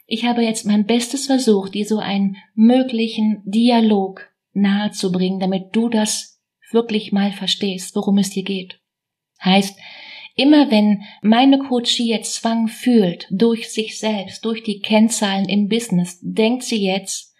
ich 0.07 0.25
habe 0.25 0.41
jetzt 0.41 0.65
mein 0.65 0.87
Bestes 0.87 1.27
versucht, 1.27 1.75
dir 1.75 1.85
so 1.85 1.99
einen 1.99 2.37
möglichen 2.55 3.43
Dialog 3.45 4.27
nahezubringen, 4.53 5.39
damit 5.39 5.75
du 5.75 5.87
das 5.87 6.41
wirklich 6.71 7.11
mal 7.11 7.31
verstehst, 7.31 7.95
worum 7.95 8.17
es 8.17 8.31
dir 8.31 8.43
geht. 8.43 8.79
Heißt, 9.43 9.77
Immer 10.35 10.71
wenn 10.71 11.03
meine 11.21 11.59
Coachie 11.59 12.09
jetzt 12.09 12.35
Zwang 12.35 12.67
fühlt 12.67 13.27
durch 13.29 13.69
sich 13.69 13.99
selbst, 13.99 14.43
durch 14.45 14.63
die 14.63 14.79
Kennzahlen 14.79 15.47
im 15.47 15.67
Business, 15.67 16.19
denkt 16.21 16.63
sie 16.63 16.83
jetzt, 16.83 17.35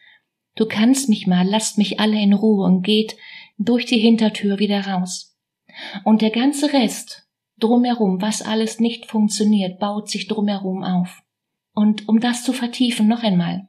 du 0.56 0.68
kannst 0.68 1.10
mich 1.10 1.26
mal, 1.26 1.48
lasst 1.48 1.80
mich 1.80 2.00
alle 2.00 2.22
in 2.22 2.34
Ruhe 2.34 2.66
und 2.66 2.84
geht 2.84 3.16
durch 3.58 3.86
die 3.86 3.98
Hintertür 3.98 4.60
wieder 4.60 4.86
raus. 4.86 5.36
Und 6.04 6.22
der 6.22 6.30
ganze 6.30 6.72
Rest 6.72 7.28
drumherum, 7.58 8.22
was 8.22 8.42
alles 8.42 8.80
nicht 8.80 9.08
funktioniert, 9.08 9.80
baut 9.80 10.10
sich 10.10 10.28
drumherum 10.28 10.84
auf. 10.84 11.24
Und 11.74 12.08
um 12.08 12.20
das 12.20 12.44
zu 12.44 12.54
vertiefen, 12.54 13.08
noch 13.08 13.24
einmal. 13.24 13.68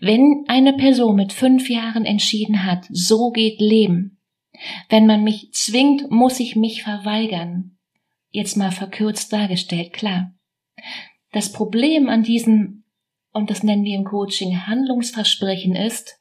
Wenn 0.00 0.44
eine 0.48 0.74
Person 0.74 1.16
mit 1.16 1.32
fünf 1.32 1.68
Jahren 1.68 2.04
entschieden 2.04 2.64
hat, 2.64 2.86
so 2.88 3.30
geht 3.30 3.60
Leben, 3.60 4.18
wenn 4.88 5.06
man 5.06 5.24
mich 5.24 5.50
zwingt, 5.52 6.10
muss 6.10 6.40
ich 6.40 6.56
mich 6.56 6.82
verweigern. 6.82 7.75
Jetzt 8.36 8.58
mal 8.58 8.70
verkürzt 8.70 9.32
dargestellt, 9.32 9.94
klar. 9.94 10.34
Das 11.32 11.52
Problem 11.52 12.10
an 12.10 12.22
diesem, 12.22 12.84
und 13.32 13.48
das 13.48 13.62
nennen 13.62 13.82
wir 13.82 13.96
im 13.96 14.04
Coaching 14.04 14.66
Handlungsversprechen 14.66 15.74
ist, 15.74 16.20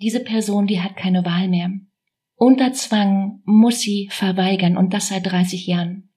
diese 0.00 0.20
Person, 0.20 0.68
die 0.68 0.80
hat 0.80 0.96
keine 0.96 1.24
Wahl 1.24 1.48
mehr. 1.48 1.72
Unter 2.36 2.72
Zwang 2.74 3.42
muss 3.44 3.80
sie 3.80 4.08
verweigern 4.08 4.76
und 4.76 4.94
das 4.94 5.08
seit 5.08 5.26
30 5.26 5.66
Jahren. 5.66 6.14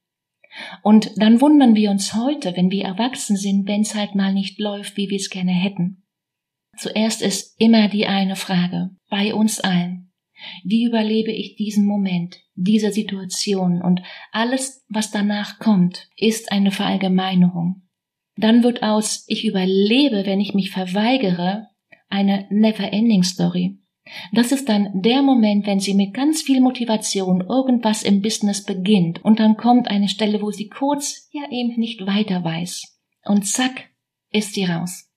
Und 0.84 1.10
dann 1.16 1.42
wundern 1.42 1.74
wir 1.74 1.90
uns 1.90 2.14
heute, 2.14 2.56
wenn 2.56 2.70
wir 2.70 2.86
erwachsen 2.86 3.36
sind, 3.36 3.68
wenn 3.68 3.82
es 3.82 3.96
halt 3.96 4.14
mal 4.14 4.36
nicht 4.36 4.60
läuft, 4.60 4.96
wie 4.96 5.10
wir 5.10 5.18
es 5.18 5.32
gerne 5.32 5.54
hätten. 5.54 6.04
Zuerst 6.78 7.24
ist 7.24 7.60
immer 7.60 7.88
die 7.88 8.06
eine 8.06 8.36
Frage, 8.36 8.92
bei 9.10 9.34
uns 9.34 9.60
allen. 9.60 10.11
Wie 10.64 10.86
überlebe 10.86 11.32
ich 11.32 11.56
diesen 11.56 11.86
Moment, 11.86 12.40
diese 12.56 12.92
Situation 12.92 13.82
und 13.82 14.02
alles, 14.32 14.86
was 14.90 15.12
danach 15.12 15.60
kommt, 15.60 16.10
ist 16.18 16.52
eine 16.52 16.72
Verallgemeinerung. 16.72 17.84
Dann 18.38 18.64
wird 18.64 18.84
aus 18.84 19.26
ich 19.28 19.46
überlebe, 19.46 20.26
wenn 20.26 20.40
ich 20.40 20.54
mich 20.54 20.72
verweigere, 20.72 21.68
eine 22.10 22.48
never-ending 22.50 23.24
Story. 23.24 23.78
Das 24.34 24.52
ist 24.52 24.68
dann 24.68 25.02
der 25.02 25.22
Moment, 25.22 25.68
wenn 25.68 25.80
sie 25.80 25.94
mit 25.94 26.14
ganz 26.14 26.42
viel 26.42 26.60
Motivation 26.60 27.42
irgendwas 27.42 28.04
im 28.04 28.22
Business 28.22 28.64
beginnt 28.64 29.24
und 29.24 29.40
dann 29.40 29.58
kommt 29.58 29.88
eine 29.90 30.10
Stelle, 30.10 30.42
wo 30.42 30.52
sie 30.52 30.68
kurz 30.68 31.30
ja 31.32 31.44
eben 31.52 31.80
nicht 31.80 32.06
weiter 32.06 32.44
weiß. 32.44 33.00
Und 33.24 33.46
zack, 33.46 33.90
ist 34.32 34.54
sie 34.54 34.66
raus. 34.66 35.10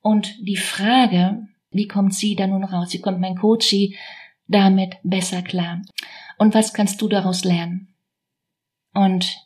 Und 0.00 0.36
die 0.40 0.56
Frage, 0.56 1.46
wie 1.70 1.86
kommt 1.86 2.14
sie 2.14 2.34
da 2.34 2.46
nun 2.46 2.64
raus? 2.64 2.92
Wie 2.92 3.00
kommt 3.00 3.20
mein 3.20 3.36
Coachie 3.36 3.96
damit 4.46 4.96
besser 5.02 5.42
klar? 5.42 5.82
Und 6.38 6.54
was 6.54 6.72
kannst 6.72 7.00
du 7.02 7.08
daraus 7.08 7.44
lernen? 7.44 7.94
Und 8.94 9.36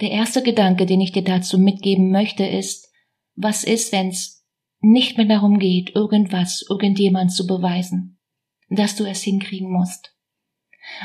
der 0.00 0.10
erste 0.10 0.42
Gedanke, 0.42 0.86
den 0.86 1.00
ich 1.00 1.12
dir 1.12 1.22
dazu 1.22 1.58
mitgeben 1.58 2.10
möchte, 2.10 2.44
ist, 2.44 2.92
was 3.36 3.64
ist, 3.64 3.92
wenn 3.92 4.08
es 4.08 4.44
nicht 4.80 5.16
mehr 5.16 5.26
darum 5.26 5.58
geht, 5.58 5.94
irgendwas, 5.94 6.64
irgendjemand 6.68 7.32
zu 7.32 7.46
beweisen, 7.46 8.18
dass 8.68 8.96
du 8.96 9.04
es 9.04 9.22
hinkriegen 9.22 9.70
musst. 9.70 10.16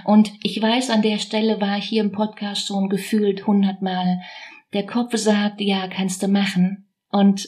Und 0.03 0.33
ich 0.41 0.59
weiß, 0.59 0.89
an 0.89 1.03
der 1.03 1.19
Stelle 1.19 1.61
war 1.61 1.77
ich 1.77 1.85
hier 1.85 2.01
im 2.01 2.11
Podcast 2.11 2.67
schon 2.67 2.89
gefühlt 2.89 3.45
hundertmal. 3.45 4.21
Der 4.73 4.85
Kopf 4.85 5.15
sagt, 5.15 5.61
ja, 5.61 5.87
kannst 5.87 6.23
du 6.23 6.27
machen. 6.27 6.89
Und 7.09 7.47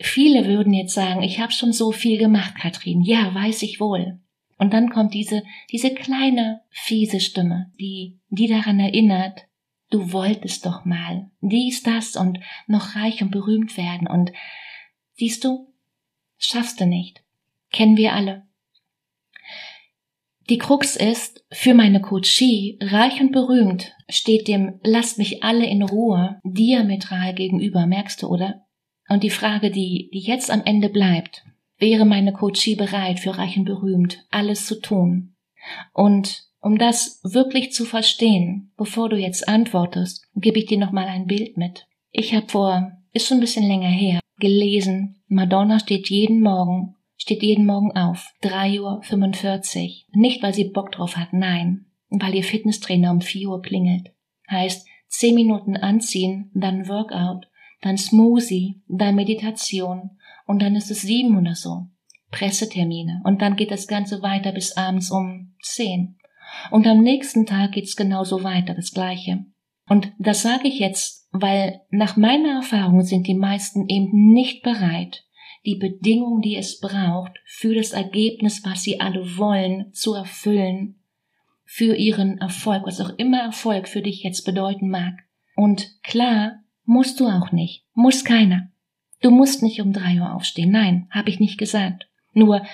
Viele 0.00 0.46
würden 0.46 0.72
jetzt 0.72 0.94
sagen, 0.94 1.22
ich 1.22 1.40
habe 1.40 1.52
schon 1.52 1.72
so 1.72 1.90
viel 1.90 2.18
gemacht, 2.18 2.54
Katrin. 2.60 3.02
Ja, 3.02 3.34
weiß 3.34 3.62
ich 3.62 3.80
wohl. 3.80 4.20
Und 4.56 4.72
dann 4.72 4.90
kommt 4.90 5.14
diese, 5.14 5.42
diese 5.70 5.92
kleine, 5.92 6.62
fiese 6.70 7.20
Stimme, 7.20 7.72
die, 7.80 8.18
die 8.28 8.48
daran 8.48 8.80
erinnert, 8.80 9.46
du 9.90 10.12
wolltest 10.12 10.66
doch 10.66 10.84
mal 10.84 11.30
dies, 11.40 11.82
das 11.82 12.16
und 12.16 12.38
noch 12.66 12.96
reich 12.96 13.22
und 13.22 13.30
berühmt 13.30 13.76
werden 13.76 14.06
und 14.06 14.32
siehst 15.14 15.44
du, 15.44 15.72
schaffst 16.38 16.80
du 16.80 16.86
nicht. 16.86 17.22
Kennen 17.72 17.96
wir 17.96 18.14
alle. 18.14 18.46
Die 20.48 20.58
Krux 20.58 20.96
ist, 20.96 21.44
für 21.50 21.74
meine 21.74 22.00
Coachie, 22.00 22.78
reich 22.80 23.20
und 23.20 23.32
berühmt, 23.32 23.94
steht 24.08 24.48
dem 24.48 24.80
Lasst 24.82 25.18
mich 25.18 25.42
alle 25.44 25.66
in 25.66 25.82
Ruhe 25.82 26.40
diametral 26.42 27.34
gegenüber, 27.34 27.86
merkst 27.86 28.22
du, 28.22 28.28
oder? 28.28 28.66
Und 29.08 29.22
die 29.22 29.30
Frage, 29.30 29.70
die, 29.70 30.10
die 30.12 30.20
jetzt 30.20 30.50
am 30.50 30.62
Ende 30.64 30.88
bleibt, 30.88 31.44
wäre 31.78 32.04
meine 32.04 32.32
Coachie 32.32 32.76
bereit, 32.76 33.20
für 33.20 33.38
Reich 33.38 33.56
und 33.56 33.64
Berühmt 33.64 34.24
alles 34.30 34.66
zu 34.66 34.80
tun? 34.80 35.34
Und 35.92 36.44
um 36.60 36.78
das 36.78 37.20
wirklich 37.22 37.72
zu 37.72 37.84
verstehen, 37.84 38.72
bevor 38.76 39.08
du 39.08 39.16
jetzt 39.16 39.48
antwortest, 39.48 40.26
gebe 40.34 40.58
ich 40.58 40.66
dir 40.66 40.78
nochmal 40.78 41.06
ein 41.06 41.26
Bild 41.26 41.56
mit. 41.56 41.86
Ich 42.10 42.34
habe 42.34 42.48
vor, 42.48 42.92
ist 43.12 43.28
schon 43.28 43.38
ein 43.38 43.42
bisschen 43.42 43.66
länger 43.66 43.88
her, 43.88 44.20
gelesen, 44.38 45.22
Madonna 45.28 45.78
steht 45.78 46.08
jeden 46.10 46.40
Morgen, 46.40 46.96
steht 47.16 47.42
jeden 47.42 47.66
Morgen 47.66 47.92
auf, 47.92 48.32
3.45 48.42 48.80
Uhr. 48.80 50.20
Nicht, 50.20 50.42
weil 50.42 50.54
sie 50.54 50.64
Bock 50.64 50.92
drauf 50.92 51.16
hat, 51.16 51.32
nein, 51.32 51.86
weil 52.08 52.34
ihr 52.34 52.44
Fitnesstrainer 52.44 53.10
um 53.10 53.20
4 53.20 53.48
Uhr 53.48 53.62
klingelt. 53.62 54.12
Heißt, 54.50 54.86
10 55.08 55.34
Minuten 55.34 55.76
anziehen, 55.76 56.50
dann 56.54 56.88
Workout 56.88 57.47
dann 57.80 57.98
Smoothie, 57.98 58.82
dann 58.88 59.14
Meditation 59.14 60.18
und 60.46 60.60
dann 60.60 60.76
ist 60.76 60.90
es 60.90 61.02
sieben 61.02 61.38
oder 61.38 61.54
so. 61.54 61.88
Pressetermine 62.30 63.22
und 63.24 63.40
dann 63.40 63.56
geht 63.56 63.70
das 63.70 63.86
Ganze 63.86 64.22
weiter 64.22 64.52
bis 64.52 64.76
abends 64.76 65.10
um 65.10 65.54
zehn. 65.62 66.16
Und 66.70 66.86
am 66.86 67.00
nächsten 67.00 67.46
Tag 67.46 67.72
geht's 67.72 67.96
genauso 67.96 68.42
weiter, 68.42 68.74
das 68.74 68.92
Gleiche. 68.92 69.44
Und 69.88 70.12
das 70.18 70.42
sage 70.42 70.68
ich 70.68 70.78
jetzt, 70.78 71.26
weil 71.32 71.80
nach 71.90 72.16
meiner 72.16 72.56
Erfahrung 72.56 73.02
sind 73.02 73.26
die 73.26 73.34
meisten 73.34 73.88
eben 73.88 74.32
nicht 74.32 74.62
bereit, 74.62 75.24
die 75.64 75.76
Bedingungen, 75.76 76.40
die 76.40 76.56
es 76.56 76.80
braucht, 76.80 77.32
für 77.46 77.74
das 77.74 77.92
Ergebnis, 77.92 78.62
was 78.64 78.82
sie 78.82 79.00
alle 79.00 79.36
wollen, 79.36 79.92
zu 79.92 80.14
erfüllen, 80.14 81.02
für 81.64 81.96
ihren 81.96 82.38
Erfolg, 82.38 82.84
was 82.86 83.00
auch 83.00 83.18
immer 83.18 83.40
Erfolg 83.40 83.88
für 83.88 84.00
dich 84.00 84.22
jetzt 84.22 84.44
bedeuten 84.44 84.88
mag. 84.88 85.14
Und 85.54 86.02
klar, 86.02 86.62
Musst 86.90 87.20
du 87.20 87.26
auch 87.26 87.52
nicht. 87.52 87.84
Muss 87.92 88.24
keiner. 88.24 88.70
Du 89.20 89.30
musst 89.30 89.62
nicht 89.62 89.82
um 89.82 89.92
drei 89.92 90.22
Uhr 90.22 90.34
aufstehen. 90.34 90.70
Nein, 90.70 91.06
habe 91.10 91.28
ich 91.28 91.38
nicht 91.38 91.58
gesagt. 91.58 92.08
Nur, 92.32 92.64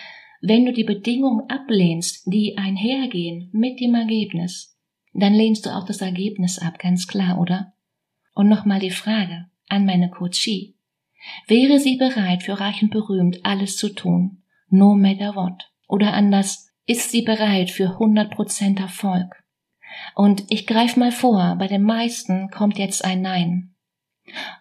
wenn 0.41 0.65
du 0.65 0.73
die 0.73 0.85
Bedingungen 0.85 1.51
ablehnst, 1.51 2.23
die 2.33 2.57
einhergehen 2.57 3.51
mit 3.53 3.81
dem 3.81 3.97
Ergebnis, 3.97 4.79
dann 5.15 5.35
lehnst 5.35 5.67
du 5.67 5.71
auch 5.71 5.85
das 5.85 6.01
Ergebnis 6.01 6.61
ab, 6.61 6.79
ganz 6.79 7.09
klar, 7.09 7.41
oder? 7.41 7.73
Und 8.35 8.49
nochmal 8.49 8.79
die 8.79 8.93
Frage 8.93 9.47
an 9.69 9.85
meine 9.85 10.11
Coachie. 10.11 10.77
Wäre 11.49 11.81
sie 11.81 11.97
bereit, 11.97 12.45
für 12.45 12.61
reich 12.61 12.85
und 12.85 12.91
berühmt 12.91 13.45
alles 13.45 13.77
zu 13.77 13.89
tun? 13.89 14.45
No 14.69 14.95
matter 14.95 15.35
what. 15.35 15.73
Oder 15.89 16.13
anders, 16.13 16.71
ist 16.87 17.11
sie 17.11 17.23
bereit 17.23 17.73
für 17.73 17.99
100% 17.99 18.81
Erfolg? 18.81 19.43
Und 20.15 20.45
ich 20.51 20.69
greif 20.69 20.97
mal 20.97 21.11
vor, 21.11 21.57
bei 21.59 21.67
den 21.67 21.83
meisten 21.83 22.49
kommt 22.51 22.79
jetzt 22.79 23.05
ein 23.05 23.21
Nein. 23.21 23.74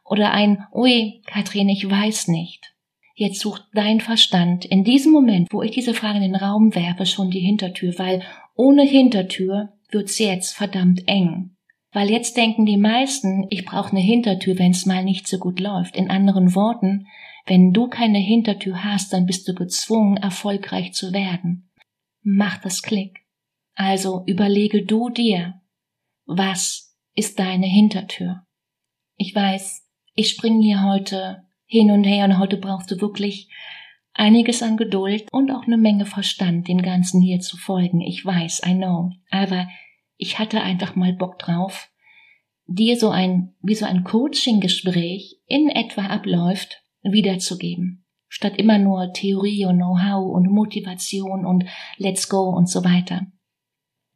Oder 0.03 0.31
ein 0.31 0.65
Ui, 0.73 1.21
Katrin, 1.25 1.69
ich 1.69 1.89
weiß 1.89 2.27
nicht. 2.27 2.73
Jetzt 3.15 3.39
sucht 3.39 3.63
dein 3.73 4.01
Verstand 4.01 4.65
in 4.65 4.83
diesem 4.83 5.11
Moment, 5.11 5.47
wo 5.51 5.61
ich 5.61 5.71
diese 5.71 5.93
Frage 5.93 6.17
in 6.17 6.23
den 6.23 6.35
Raum 6.35 6.73
werfe, 6.73 7.05
schon 7.05 7.29
die 7.29 7.39
Hintertür, 7.39 7.93
weil 7.97 8.23
ohne 8.55 8.83
Hintertür 8.83 9.73
wird's 9.91 10.17
jetzt 10.17 10.53
verdammt 10.53 11.07
eng. 11.07 11.55
Weil 11.91 12.09
jetzt 12.09 12.37
denken 12.37 12.65
die 12.65 12.77
meisten, 12.77 13.45
ich 13.51 13.65
brauche 13.65 13.91
eine 13.91 13.99
Hintertür, 13.99 14.57
wenn's 14.57 14.87
mal 14.87 15.03
nicht 15.03 15.27
so 15.27 15.37
gut 15.37 15.59
läuft. 15.59 15.95
In 15.95 16.09
anderen 16.09 16.55
Worten, 16.55 17.07
wenn 17.45 17.71
du 17.71 17.87
keine 17.87 18.17
Hintertür 18.17 18.83
hast, 18.83 19.13
dann 19.13 19.27
bist 19.27 19.47
du 19.47 19.53
gezwungen, 19.53 20.17
erfolgreich 20.17 20.93
zu 20.93 21.13
werden. 21.13 21.69
Mach 22.23 22.57
das 22.57 22.81
Klick. 22.81 23.19
Also 23.75 24.23
überlege 24.25 24.85
du 24.85 25.09
dir, 25.09 25.61
was 26.25 26.95
ist 27.15 27.37
deine 27.37 27.67
Hintertür? 27.67 28.43
Ich 29.15 29.35
weiß, 29.35 29.87
ich 30.15 30.29
springe 30.29 30.63
hier 30.63 30.83
heute 30.83 31.43
hin 31.65 31.91
und 31.91 32.03
her 32.03 32.25
und 32.25 32.39
heute 32.39 32.57
brauchst 32.57 32.91
du 32.91 33.01
wirklich 33.01 33.49
einiges 34.13 34.61
an 34.61 34.77
Geduld 34.77 35.27
und 35.31 35.51
auch 35.51 35.63
eine 35.63 35.77
Menge 35.77 36.05
Verstand, 36.05 36.67
dem 36.67 36.81
Ganzen 36.81 37.21
hier 37.21 37.39
zu 37.39 37.57
folgen. 37.57 38.01
Ich 38.01 38.25
weiß, 38.25 38.61
I 38.65 38.73
know. 38.73 39.11
Aber 39.29 39.67
ich 40.17 40.39
hatte 40.39 40.61
einfach 40.61 40.95
mal 40.95 41.13
Bock 41.13 41.39
drauf, 41.39 41.89
dir 42.65 42.97
so 42.97 43.09
ein, 43.09 43.53
wie 43.61 43.75
so 43.75 43.85
ein 43.85 44.03
Coaching-Gespräch 44.03 45.39
in 45.47 45.69
etwa 45.69 46.05
abläuft, 46.05 46.83
wiederzugeben. 47.01 48.05
Statt 48.27 48.57
immer 48.57 48.79
nur 48.79 49.13
Theorie 49.13 49.65
und 49.65 49.77
Know-how 49.77 50.33
und 50.33 50.49
Motivation 50.49 51.45
und 51.45 51.65
Let's 51.97 52.29
go 52.29 52.49
und 52.49 52.67
so 52.67 52.83
weiter. 52.83 53.27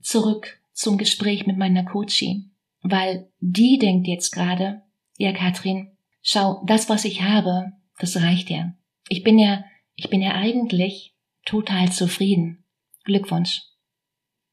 Zurück 0.02 0.60
zum 0.74 0.98
Gespräch 0.98 1.46
mit 1.46 1.58
meiner 1.58 1.84
Coaching. 1.84 2.52
Weil 2.82 3.30
die 3.40 3.78
denkt 3.78 4.08
jetzt 4.08 4.32
gerade, 4.32 4.84
ja, 5.18 5.34
Katrin, 5.34 5.98
schau, 6.22 6.64
das, 6.66 6.90
was 6.90 7.06
ich 7.06 7.22
habe, 7.22 7.74
das 8.00 8.22
reicht 8.22 8.50
ja. 8.50 8.74
Ich 9.10 9.24
bin 9.24 9.38
ja, 9.40 9.64
ich 9.96 10.10
bin 10.10 10.22
ja 10.22 10.36
eigentlich 10.36 11.16
total 11.46 11.92
zufrieden. 11.92 12.64
Glückwunsch. 13.04 13.62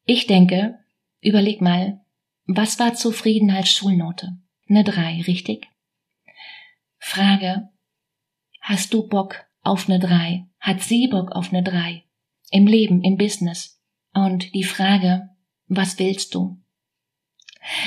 Ich 0.04 0.26
denke, 0.26 0.78
überleg 1.21 1.61
mal, 1.61 2.00
Was 2.47 2.78
war 2.78 2.94
zufrieden 2.94 3.50
als 3.50 3.71
Schulnote? 3.71 4.37
Eine 4.68 4.85
drei, 4.85 5.23
richtig? 5.26 5.66
Frage, 6.99 7.71
hast 8.61 8.92
du 8.92 9.09
Bock 9.09 9.47
auf 9.62 9.88
eine 9.88 9.99
drei? 9.99 10.47
Hat 10.61 10.83
sie 10.83 11.09
Bock 11.09 11.33
auf 11.33 11.52
eine 11.52 11.62
drei? 11.62 12.04
Im 12.50 12.66
Leben, 12.66 13.02
im 13.02 13.16
Business. 13.16 13.80
Und 14.12 14.54
die 14.54 14.64
Frage, 14.64 15.30
was 15.68 15.99
willst 15.99 16.35
du? 16.35 16.61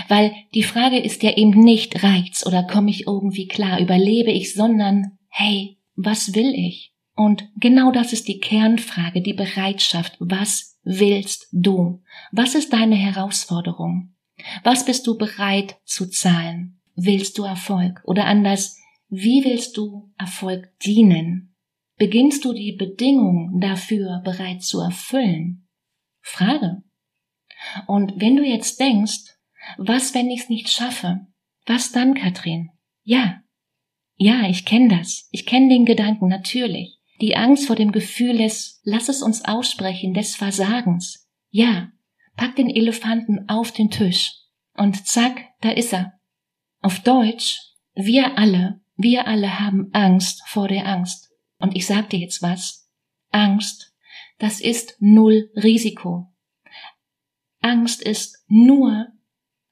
Weil 0.08 0.34
die 0.54 0.64
Frage 0.64 0.98
ist 0.98 1.24
ja 1.24 1.36
eben 1.36 1.62
nicht, 1.62 2.04
reicht's 2.04 2.46
oder 2.46 2.64
komme 2.64 2.90
ich 2.90 3.08
irgendwie 3.08 3.48
klar, 3.48 3.80
überlebe 3.80 4.32
ich, 4.32 4.54
sondern, 4.54 5.18
hey, 5.30 5.78
was 5.96 6.34
will 6.36 6.54
ich? 6.54 6.94
Und 7.16 7.50
genau 7.60 7.92
das 7.92 8.14
ist 8.14 8.28
die 8.28 8.40
Kernfrage, 8.40 9.22
die 9.22 9.34
Bereitschaft. 9.34 10.18
Was 10.20 10.78
willst 10.84 11.48
du? 11.52 12.02
Was 12.32 12.56
ist 12.56 12.74
deine 12.74 12.96
Herausforderung? 12.96 14.14
Was 14.64 14.86
bist 14.86 15.08
du 15.08 15.18
bereit 15.18 15.78
zu 15.84 16.10
zahlen? 16.10 16.80
Willst 16.96 17.38
du 17.38 17.44
Erfolg? 17.44 18.02
Oder 18.06 18.26
anders, 18.26 18.78
wie 19.10 19.44
willst 19.44 19.78
du 19.78 20.12
Erfolg 20.18 20.70
dienen? 20.80 21.56
Beginnst 21.98 22.46
du 22.46 22.54
die 22.54 22.74
Bedingungen 22.74 23.60
dafür 23.60 24.22
bereits 24.24 24.68
zu 24.68 24.80
erfüllen? 24.80 25.68
Frage. 26.22 26.84
Und 27.88 28.14
wenn 28.18 28.36
du 28.36 28.44
jetzt 28.44 28.80
denkst, 28.80 29.37
was, 29.78 30.14
wenn 30.14 30.30
ich 30.30 30.42
es 30.42 30.50
nicht 30.50 30.70
schaffe? 30.70 31.28
Was 31.66 31.92
dann, 31.92 32.14
Katrin? 32.14 32.70
Ja. 33.04 33.42
Ja, 34.16 34.48
ich 34.50 34.66
kenne 34.66 34.98
das. 34.98 35.28
Ich 35.32 35.46
kenne 35.46 35.70
den 35.70 35.86
Gedanken 35.86 36.28
natürlich. 36.28 36.98
Die 37.22 37.36
Angst 37.36 37.68
vor 37.68 37.76
dem 37.76 37.92
Gefühl 37.92 38.38
des, 38.38 38.80
lass 38.84 39.10
es 39.10 39.22
uns 39.22 39.46
aussprechen, 39.46 40.14
des 40.14 40.36
Versagens. 40.36 41.28
Ja. 41.50 41.92
Pack 42.36 42.56
den 42.56 42.70
Elefanten 42.70 43.50
auf 43.50 43.72
den 43.72 43.90
Tisch. 43.90 44.34
Und 44.76 45.08
zack, 45.08 45.42
da 45.62 45.72
ist 45.72 45.94
er. 45.94 46.14
Auf 46.82 47.00
Deutsch, 47.00 47.60
wir 47.96 48.38
alle, 48.38 48.82
wir 48.96 49.28
alle 49.28 49.60
haben 49.60 49.90
Angst 49.94 50.44
vor 50.46 50.68
der 50.68 50.86
Angst. 50.86 51.32
Und 51.58 51.76
ich 51.76 51.88
sag 51.88 52.12
dir 52.12 52.20
jetzt 52.20 52.44
was. 52.44 52.88
Angst, 53.32 53.94
das 54.38 54.62
ist 54.62 54.96
null 55.00 55.50
Risiko. 55.56 56.32
Angst 57.60 58.04
ist 58.04 58.44
nur 58.48 59.08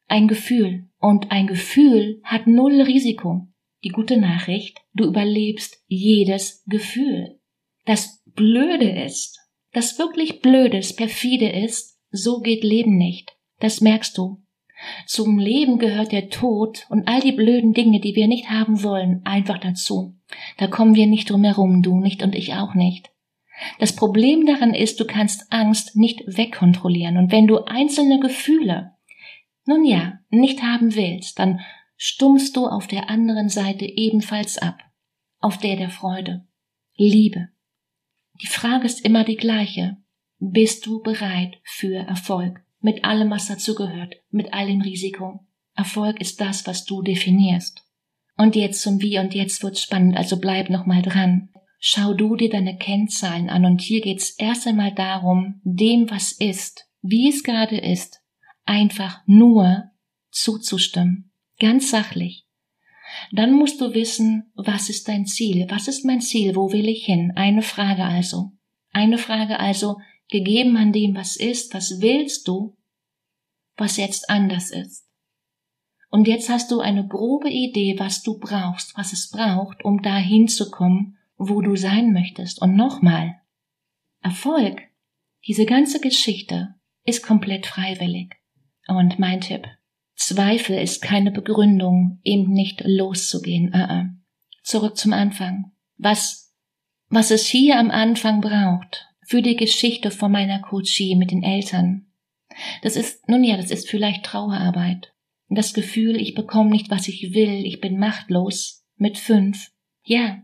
ein 0.08 0.28
Gefühl. 0.28 0.88
Und 1.00 1.32
ein 1.32 1.48
Gefühl 1.48 2.22
hat 2.24 2.48
null 2.48 2.82
Risiko. 2.82 3.48
Die 3.84 3.90
gute 3.90 4.18
Nachricht, 4.18 4.80
du 4.94 5.06
überlebst 5.06 5.84
jedes 5.88 6.64
Gefühl. 6.66 7.40
Das 7.86 8.24
Blöde 8.26 8.90
ist, 8.90 9.40
das 9.74 10.00
wirklich 10.00 10.42
Blödes, 10.42 10.96
perfide 10.96 11.50
ist, 11.50 12.00
so 12.10 12.40
geht 12.40 12.64
Leben 12.64 12.98
nicht. 12.98 13.38
Das 13.60 13.82
merkst 13.82 14.18
du. 14.18 14.42
Zum 15.06 15.38
Leben 15.38 15.80
gehört 15.80 16.12
der 16.12 16.30
Tod 16.30 16.86
und 16.90 17.08
all 17.08 17.22
die 17.22 17.32
blöden 17.32 17.74
Dinge, 17.74 18.00
die 18.00 18.16
wir 18.16 18.28
nicht 18.28 18.50
haben 18.50 18.84
wollen, 18.84 19.22
einfach 19.24 19.60
dazu. 19.60 20.16
Da 20.58 20.68
kommen 20.68 20.96
wir 20.96 21.08
nicht 21.08 21.30
drum 21.30 21.44
herum, 21.44 21.82
du 21.82 22.00
nicht 22.00 22.24
und 22.24 22.36
ich 22.36 22.54
auch 22.54 22.74
nicht. 22.74 23.12
Das 23.80 23.96
Problem 23.96 24.46
daran 24.46 24.74
ist, 24.74 25.00
du 25.00 25.06
kannst 25.06 25.52
Angst 25.52 25.96
nicht 25.96 26.24
wegkontrollieren 26.26 27.18
und 27.18 27.32
wenn 27.32 27.48
du 27.48 27.60
einzelne 27.60 28.20
Gefühle, 28.20 28.95
nun 29.66 29.86
ja, 29.86 30.20
nicht 30.30 30.62
haben 30.62 30.96
willst, 30.96 31.40
dann 31.40 31.60
stummst 31.98 32.56
du 32.56 32.68
auf 32.68 32.88
der 32.88 33.10
anderen 33.10 33.50
Seite 33.50 33.86
ebenfalls 33.86 34.58
ab, 34.58 34.80
auf 35.40 35.58
der 35.58 35.76
der 35.76 35.90
Freude, 35.90 36.48
Liebe. 36.96 37.50
Die 38.42 38.48
Frage 38.48 38.86
ist 38.86 39.06
immer 39.06 39.24
die 39.24 39.38
gleiche. 39.38 39.98
Bist 40.40 40.86
du 40.86 41.02
bereit 41.02 41.58
für 41.64 41.96
Erfolg? 41.96 42.60
Mit 42.80 43.04
allem, 43.04 43.32
was 43.32 43.48
dazugehört, 43.48 44.16
mit 44.30 44.54
allem 44.54 44.82
Risiko. 44.82 45.40
Erfolg 45.74 46.20
ist 46.22 46.40
das, 46.42 46.68
was 46.68 46.86
du 46.86 47.02
definierst. 47.02 47.82
Und 48.38 48.56
jetzt 48.56 48.82
zum 48.82 49.02
Wie 49.02 49.18
und 49.18 49.34
jetzt 49.34 49.64
wird's 49.64 49.82
spannend, 49.82 50.18
also 50.18 50.40
bleib 50.40 50.70
noch 50.70 50.86
mal 50.86 51.02
dran. 51.02 51.50
Schau 51.80 52.14
du 52.14 52.36
dir 52.36 52.50
deine 52.50 52.78
Kennzahlen 52.78 53.50
an 53.50 53.66
und 53.66 53.82
hier 53.82 54.02
geht's 54.02 54.32
erst 54.32 54.68
einmal 54.68 54.94
darum, 54.94 55.62
dem, 55.64 56.10
was 56.10 56.32
ist, 56.32 56.90
wie 57.02 57.30
es 57.30 57.44
gerade 57.44 57.78
ist, 57.78 58.22
einfach 58.66 59.22
nur 59.26 59.92
zuzustimmen. 60.32 61.32
Ganz 61.60 61.90
sachlich. 61.90 62.46
Dann 63.32 63.54
musst 63.54 63.80
du 63.80 63.94
wissen, 63.94 64.52
was 64.56 64.90
ist 64.90 65.08
dein 65.08 65.26
Ziel? 65.26 65.68
Was 65.70 65.88
ist 65.88 66.04
mein 66.06 66.22
Ziel? 66.22 66.56
Wo 66.56 66.72
will 66.72 66.90
ich 66.90 67.06
hin? 67.06 67.32
Eine 67.36 67.62
Frage 67.62 68.04
also. 68.04 68.52
Eine 68.92 69.18
Frage 69.18 69.60
also, 69.60 69.98
gegeben 70.30 70.76
an 70.78 70.92
dem, 70.92 71.16
was 71.16 71.36
ist, 71.36 71.74
was 71.74 72.02
willst 72.02 72.48
du, 72.48 72.76
was 73.78 73.98
jetzt 73.98 74.30
anders 74.30 74.72
ist? 74.72 75.06
Und 76.10 76.28
jetzt 76.28 76.50
hast 76.50 76.72
du 76.72 76.80
eine 76.80 77.08
grobe 77.08 77.50
Idee, 77.50 78.00
was 78.00 78.24
du 78.24 78.40
brauchst, 78.40 78.98
was 78.98 79.14
es 79.14 79.30
braucht, 79.30 79.84
um 79.84 80.02
da 80.02 80.18
hinzukommen, 80.18 81.18
wo 81.38 81.62
du 81.62 81.76
sein 81.76 82.14
möchtest. 82.14 82.62
Und 82.62 82.76
nochmal, 82.76 83.42
Erfolg, 84.22 84.82
diese 85.46 85.66
ganze 85.66 86.00
Geschichte 86.00 86.76
ist 87.04 87.22
komplett 87.22 87.66
freiwillig. 87.66 88.36
Und 88.88 89.20
mein 89.20 89.42
Tipp, 89.42 89.68
Zweifel 90.16 90.78
ist 90.78 91.02
keine 91.02 91.32
Begründung, 91.32 92.20
eben 92.24 92.52
nicht 92.52 92.82
loszugehen. 92.86 93.70
Uh 93.70 93.78
-uh. 93.78 94.10
Zurück 94.64 94.98
zum 94.98 95.14
Anfang. 95.14 95.72
Was, 95.98 96.54
was 97.10 97.32
es 97.32 97.46
hier 97.46 97.78
am 97.80 97.92
Anfang 97.92 98.42
braucht, 98.42 99.08
für 99.26 99.42
die 99.42 99.56
Geschichte 99.56 100.12
von 100.12 100.32
meiner 100.32 100.62
Coachie 100.62 101.16
mit 101.16 101.32
den 101.32 101.44
Eltern. 101.44 102.08
Das 102.82 102.96
ist, 102.96 103.28
nun 103.28 103.44
ja, 103.44 103.58
das 103.58 103.72
ist 103.72 103.90
vielleicht 103.90 104.24
Trauerarbeit. 104.24 105.14
Das 105.50 105.74
Gefühl, 105.74 106.16
ich 106.16 106.36
bekomme 106.36 106.70
nicht, 106.70 106.90
was 106.90 107.08
ich 107.08 107.34
will, 107.34 107.66
ich 107.66 107.82
bin 107.82 108.00
machtlos. 108.00 108.84
Mit 108.98 109.18
fünf. 109.18 109.72
Ja, 110.04 110.42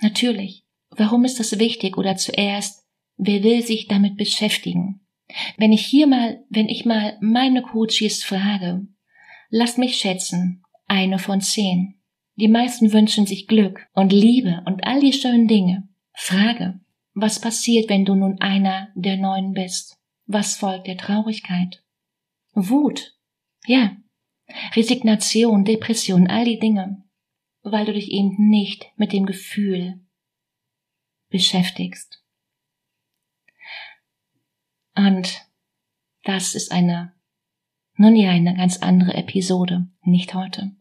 natürlich. 0.00 0.64
Warum 0.90 1.24
ist 1.24 1.38
das 1.38 1.58
wichtig? 1.58 1.96
Oder 1.96 2.16
zuerst, 2.16 2.84
wer 3.16 3.42
will 3.44 3.62
sich 3.62 3.86
damit 3.86 4.16
beschäftigen? 4.16 5.03
Wenn 5.56 5.72
ich 5.72 5.84
hier 5.84 6.06
mal, 6.06 6.44
wenn 6.48 6.68
ich 6.68 6.84
mal 6.84 7.16
meine 7.20 7.62
Coaches 7.62 8.24
frage, 8.24 8.86
lasst 9.50 9.78
mich 9.78 9.96
schätzen, 9.96 10.62
eine 10.86 11.18
von 11.18 11.40
zehn. 11.40 12.00
Die 12.36 12.48
meisten 12.48 12.92
wünschen 12.92 13.26
sich 13.26 13.46
Glück 13.46 13.86
und 13.94 14.12
Liebe 14.12 14.62
und 14.66 14.84
all 14.84 15.00
die 15.00 15.12
schönen 15.12 15.46
Dinge. 15.46 15.88
Frage, 16.12 16.80
was 17.14 17.40
passiert, 17.40 17.88
wenn 17.88 18.04
du 18.04 18.14
nun 18.14 18.40
einer 18.40 18.88
der 18.94 19.16
neun 19.16 19.52
bist? 19.52 19.98
Was 20.26 20.56
folgt 20.56 20.86
der 20.86 20.96
Traurigkeit? 20.96 21.84
Wut. 22.54 23.16
Ja. 23.66 23.96
Resignation, 24.74 25.64
Depression, 25.64 26.26
all 26.26 26.44
die 26.44 26.58
Dinge. 26.58 27.04
Weil 27.62 27.86
du 27.86 27.92
dich 27.92 28.10
eben 28.10 28.34
nicht 28.48 28.86
mit 28.96 29.12
dem 29.12 29.26
Gefühl 29.26 30.00
beschäftigst. 31.30 32.23
Und 34.96 35.42
das 36.22 36.54
ist 36.54 36.72
eine, 36.72 37.12
nun 37.96 38.16
ja, 38.16 38.30
eine 38.30 38.54
ganz 38.54 38.78
andere 38.78 39.14
Episode, 39.14 39.86
nicht 40.02 40.34
heute. 40.34 40.72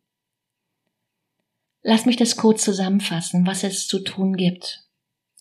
Lass 1.82 2.06
mich 2.06 2.16
das 2.16 2.38
kurz 2.38 2.64
zusammenfassen, 2.64 3.46
was 3.46 3.64
es 3.64 3.88
zu 3.88 4.00
tun 4.00 4.38
gibt. 4.38 4.88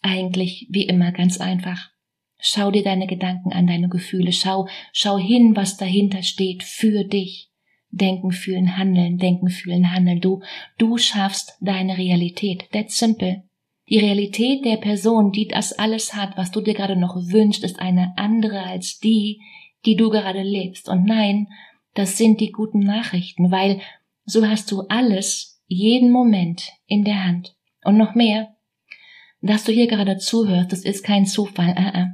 Eigentlich 0.00 0.66
wie 0.70 0.85
immer 0.85 1.12
ganz 1.12 1.40
einfach. 1.40 1.90
Schau 2.38 2.72
dir 2.72 2.82
deine 2.82 3.06
Gedanken 3.06 3.52
an, 3.52 3.68
deine 3.68 3.88
Gefühle, 3.88 4.32
schau, 4.32 4.66
schau 4.92 5.16
hin, 5.16 5.54
was 5.54 5.76
dahinter 5.76 6.24
steht 6.24 6.64
für 6.64 7.04
dich. 7.04 7.50
Denken, 7.90 8.32
fühlen, 8.32 8.76
handeln, 8.76 9.18
denken, 9.18 9.50
fühlen, 9.50 9.92
handeln. 9.92 10.20
Du, 10.20 10.42
du 10.78 10.98
schaffst 10.98 11.56
deine 11.61 11.98
Realität. 11.98 12.68
That's 12.72 12.98
simple. 12.98 13.44
Die 13.88 13.99
Realität 13.99 14.64
der 14.64 14.77
Person, 14.77 15.33
die 15.33 15.49
das 15.49 15.73
alles 15.73 16.14
hat, 16.14 16.37
was 16.37 16.51
du 16.51 16.61
dir 16.61 16.75
gerade 16.75 16.97
noch 16.97 17.16
wünschst, 17.16 17.64
ist 17.64 17.81
eine 17.81 18.14
andere 18.16 18.62
als 18.62 18.99
die, 18.99 19.40
die 19.85 19.97
du 19.97 20.11
gerade 20.11 20.42
lebst. 20.42 20.88
Und 20.88 21.05
nein, 21.05 21.49
das 21.95 22.16
sind 22.16 22.40
die 22.40 22.53
guten 22.53 22.81
Nachrichten, 22.81 23.51
weil 23.51 23.81
so 24.25 24.47
hast 24.47 24.71
du 24.71 24.83
alles 24.88 25.62
jeden 25.66 26.11
Moment 26.11 26.73
in 26.87 27.05
der 27.05 27.25
Hand. 27.25 27.57
Und 27.85 27.97
noch 27.97 28.14
mehr, 28.14 28.55
dass 29.40 29.64
du 29.64 29.73
hier 29.73 29.88
gerade 29.88 30.18
zuhörst, 30.18 30.71
das 30.73 30.85
ist 30.85 31.03
kein 31.03 31.27
Zufall. 31.27 31.71
Uh 31.71 31.97
-uh. 31.97 32.09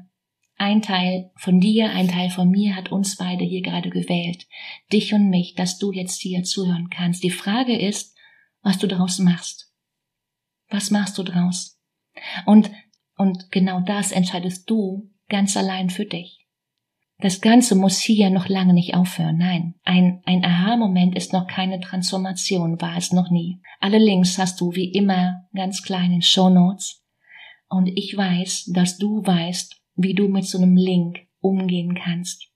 Ein 0.57 0.83
Teil 0.83 1.31
von 1.37 1.61
dir, 1.61 1.91
ein 1.91 2.09
Teil 2.09 2.31
von 2.31 2.51
mir 2.51 2.75
hat 2.75 2.91
uns 2.91 3.17
beide 3.17 3.45
hier 3.45 3.63
gerade 3.63 3.91
gewählt. 3.91 4.47
Dich 4.93 5.15
und 5.15 5.29
mich, 5.29 5.55
dass 5.55 5.79
du 5.79 5.93
jetzt 5.93 6.21
hier 6.21 6.43
zuhören 6.43 6.89
kannst. 6.91 7.23
Die 7.23 7.31
Frage 7.31 7.79
ist, 7.79 8.17
was 8.63 8.79
du 8.79 8.89
daraus 8.89 9.21
machst. 9.21 9.68
Was 10.71 10.91
machst 10.91 11.17
du 11.19 11.23
draus? 11.23 11.79
Und, 12.47 12.71
und 13.17 13.51
genau 13.51 13.81
das 13.81 14.13
entscheidest 14.13 14.69
du 14.69 15.11
ganz 15.29 15.57
allein 15.57 15.91
für 15.91 16.05
dich. 16.05 16.47
Das 17.21 17.41
Ganze 17.41 17.75
muss 17.75 17.99
hier 17.99 18.31
noch 18.31 18.49
lange 18.49 18.75
nicht 18.75 18.95
aufhören. 18.95 19.39
Nein, 19.39 19.75
ein, 19.83 20.23
ein 20.25 20.45
Aha-Moment 20.45 21.17
ist 21.17 21.33
noch 21.33 21.49
keine 21.49 21.81
Transformation, 21.81 22.81
war 22.81 22.97
es 22.97 23.13
noch 23.13 23.31
nie. 23.31 23.61
Alle 23.81 23.99
Links 23.99 24.39
hast 24.39 24.61
du 24.61 24.75
wie 24.75 24.93
immer 24.93 25.43
ganz 25.53 25.83
klein 25.83 26.13
in 26.13 26.23
Show 26.23 26.49
Notes. 26.49 27.05
Und 27.69 27.89
ich 27.89 28.17
weiß, 28.17 28.71
dass 28.73 28.99
du 28.99 29.27
weißt, 29.27 29.83
wie 29.97 30.15
du 30.15 30.29
mit 30.29 30.45
so 30.47 30.59
einem 30.59 30.77
Link 30.77 31.19
umgehen 31.41 31.99
kannst. 32.01 32.49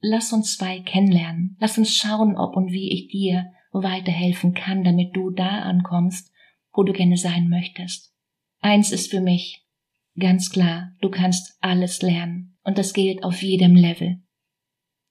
lass 0.00 0.32
uns 0.34 0.56
zwei 0.58 0.80
kennenlernen. 0.80 1.56
Lass 1.58 1.78
uns 1.78 1.96
schauen, 1.96 2.36
ob 2.36 2.56
und 2.56 2.72
wie 2.72 2.92
ich 2.92 3.08
dir 3.08 3.52
weiterhelfen 3.72 4.52
kann, 4.52 4.84
damit 4.84 5.16
du 5.16 5.30
da 5.30 5.60
ankommst, 5.62 6.30
wo 6.74 6.82
du 6.82 6.92
gerne 6.92 7.16
sein 7.16 7.48
möchtest. 7.48 8.12
Eins 8.60 8.92
ist 8.92 9.10
für 9.10 9.20
mich 9.20 9.64
ganz 10.18 10.50
klar, 10.50 10.92
du 11.00 11.10
kannst 11.10 11.56
alles 11.60 12.02
lernen 12.02 12.58
und 12.62 12.78
das 12.78 12.92
gilt 12.92 13.24
auf 13.24 13.42
jedem 13.42 13.74
Level. 13.74 14.22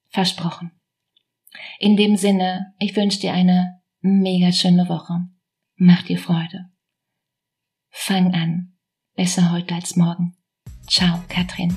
Versprochen. 0.09 0.71
In 1.79 1.97
dem 1.97 2.17
Sinne, 2.17 2.73
ich 2.79 2.95
wünsche 2.95 3.19
dir 3.19 3.33
eine 3.33 3.81
mega 4.01 4.51
schöne 4.51 4.89
Woche. 4.89 5.27
Mach 5.75 6.03
dir 6.03 6.17
Freude. 6.17 6.69
Fang 7.89 8.33
an. 8.33 8.77
Besser 9.15 9.51
heute 9.51 9.75
als 9.75 9.95
morgen. 9.95 10.35
Ciao, 10.87 11.23
Katrin. 11.29 11.75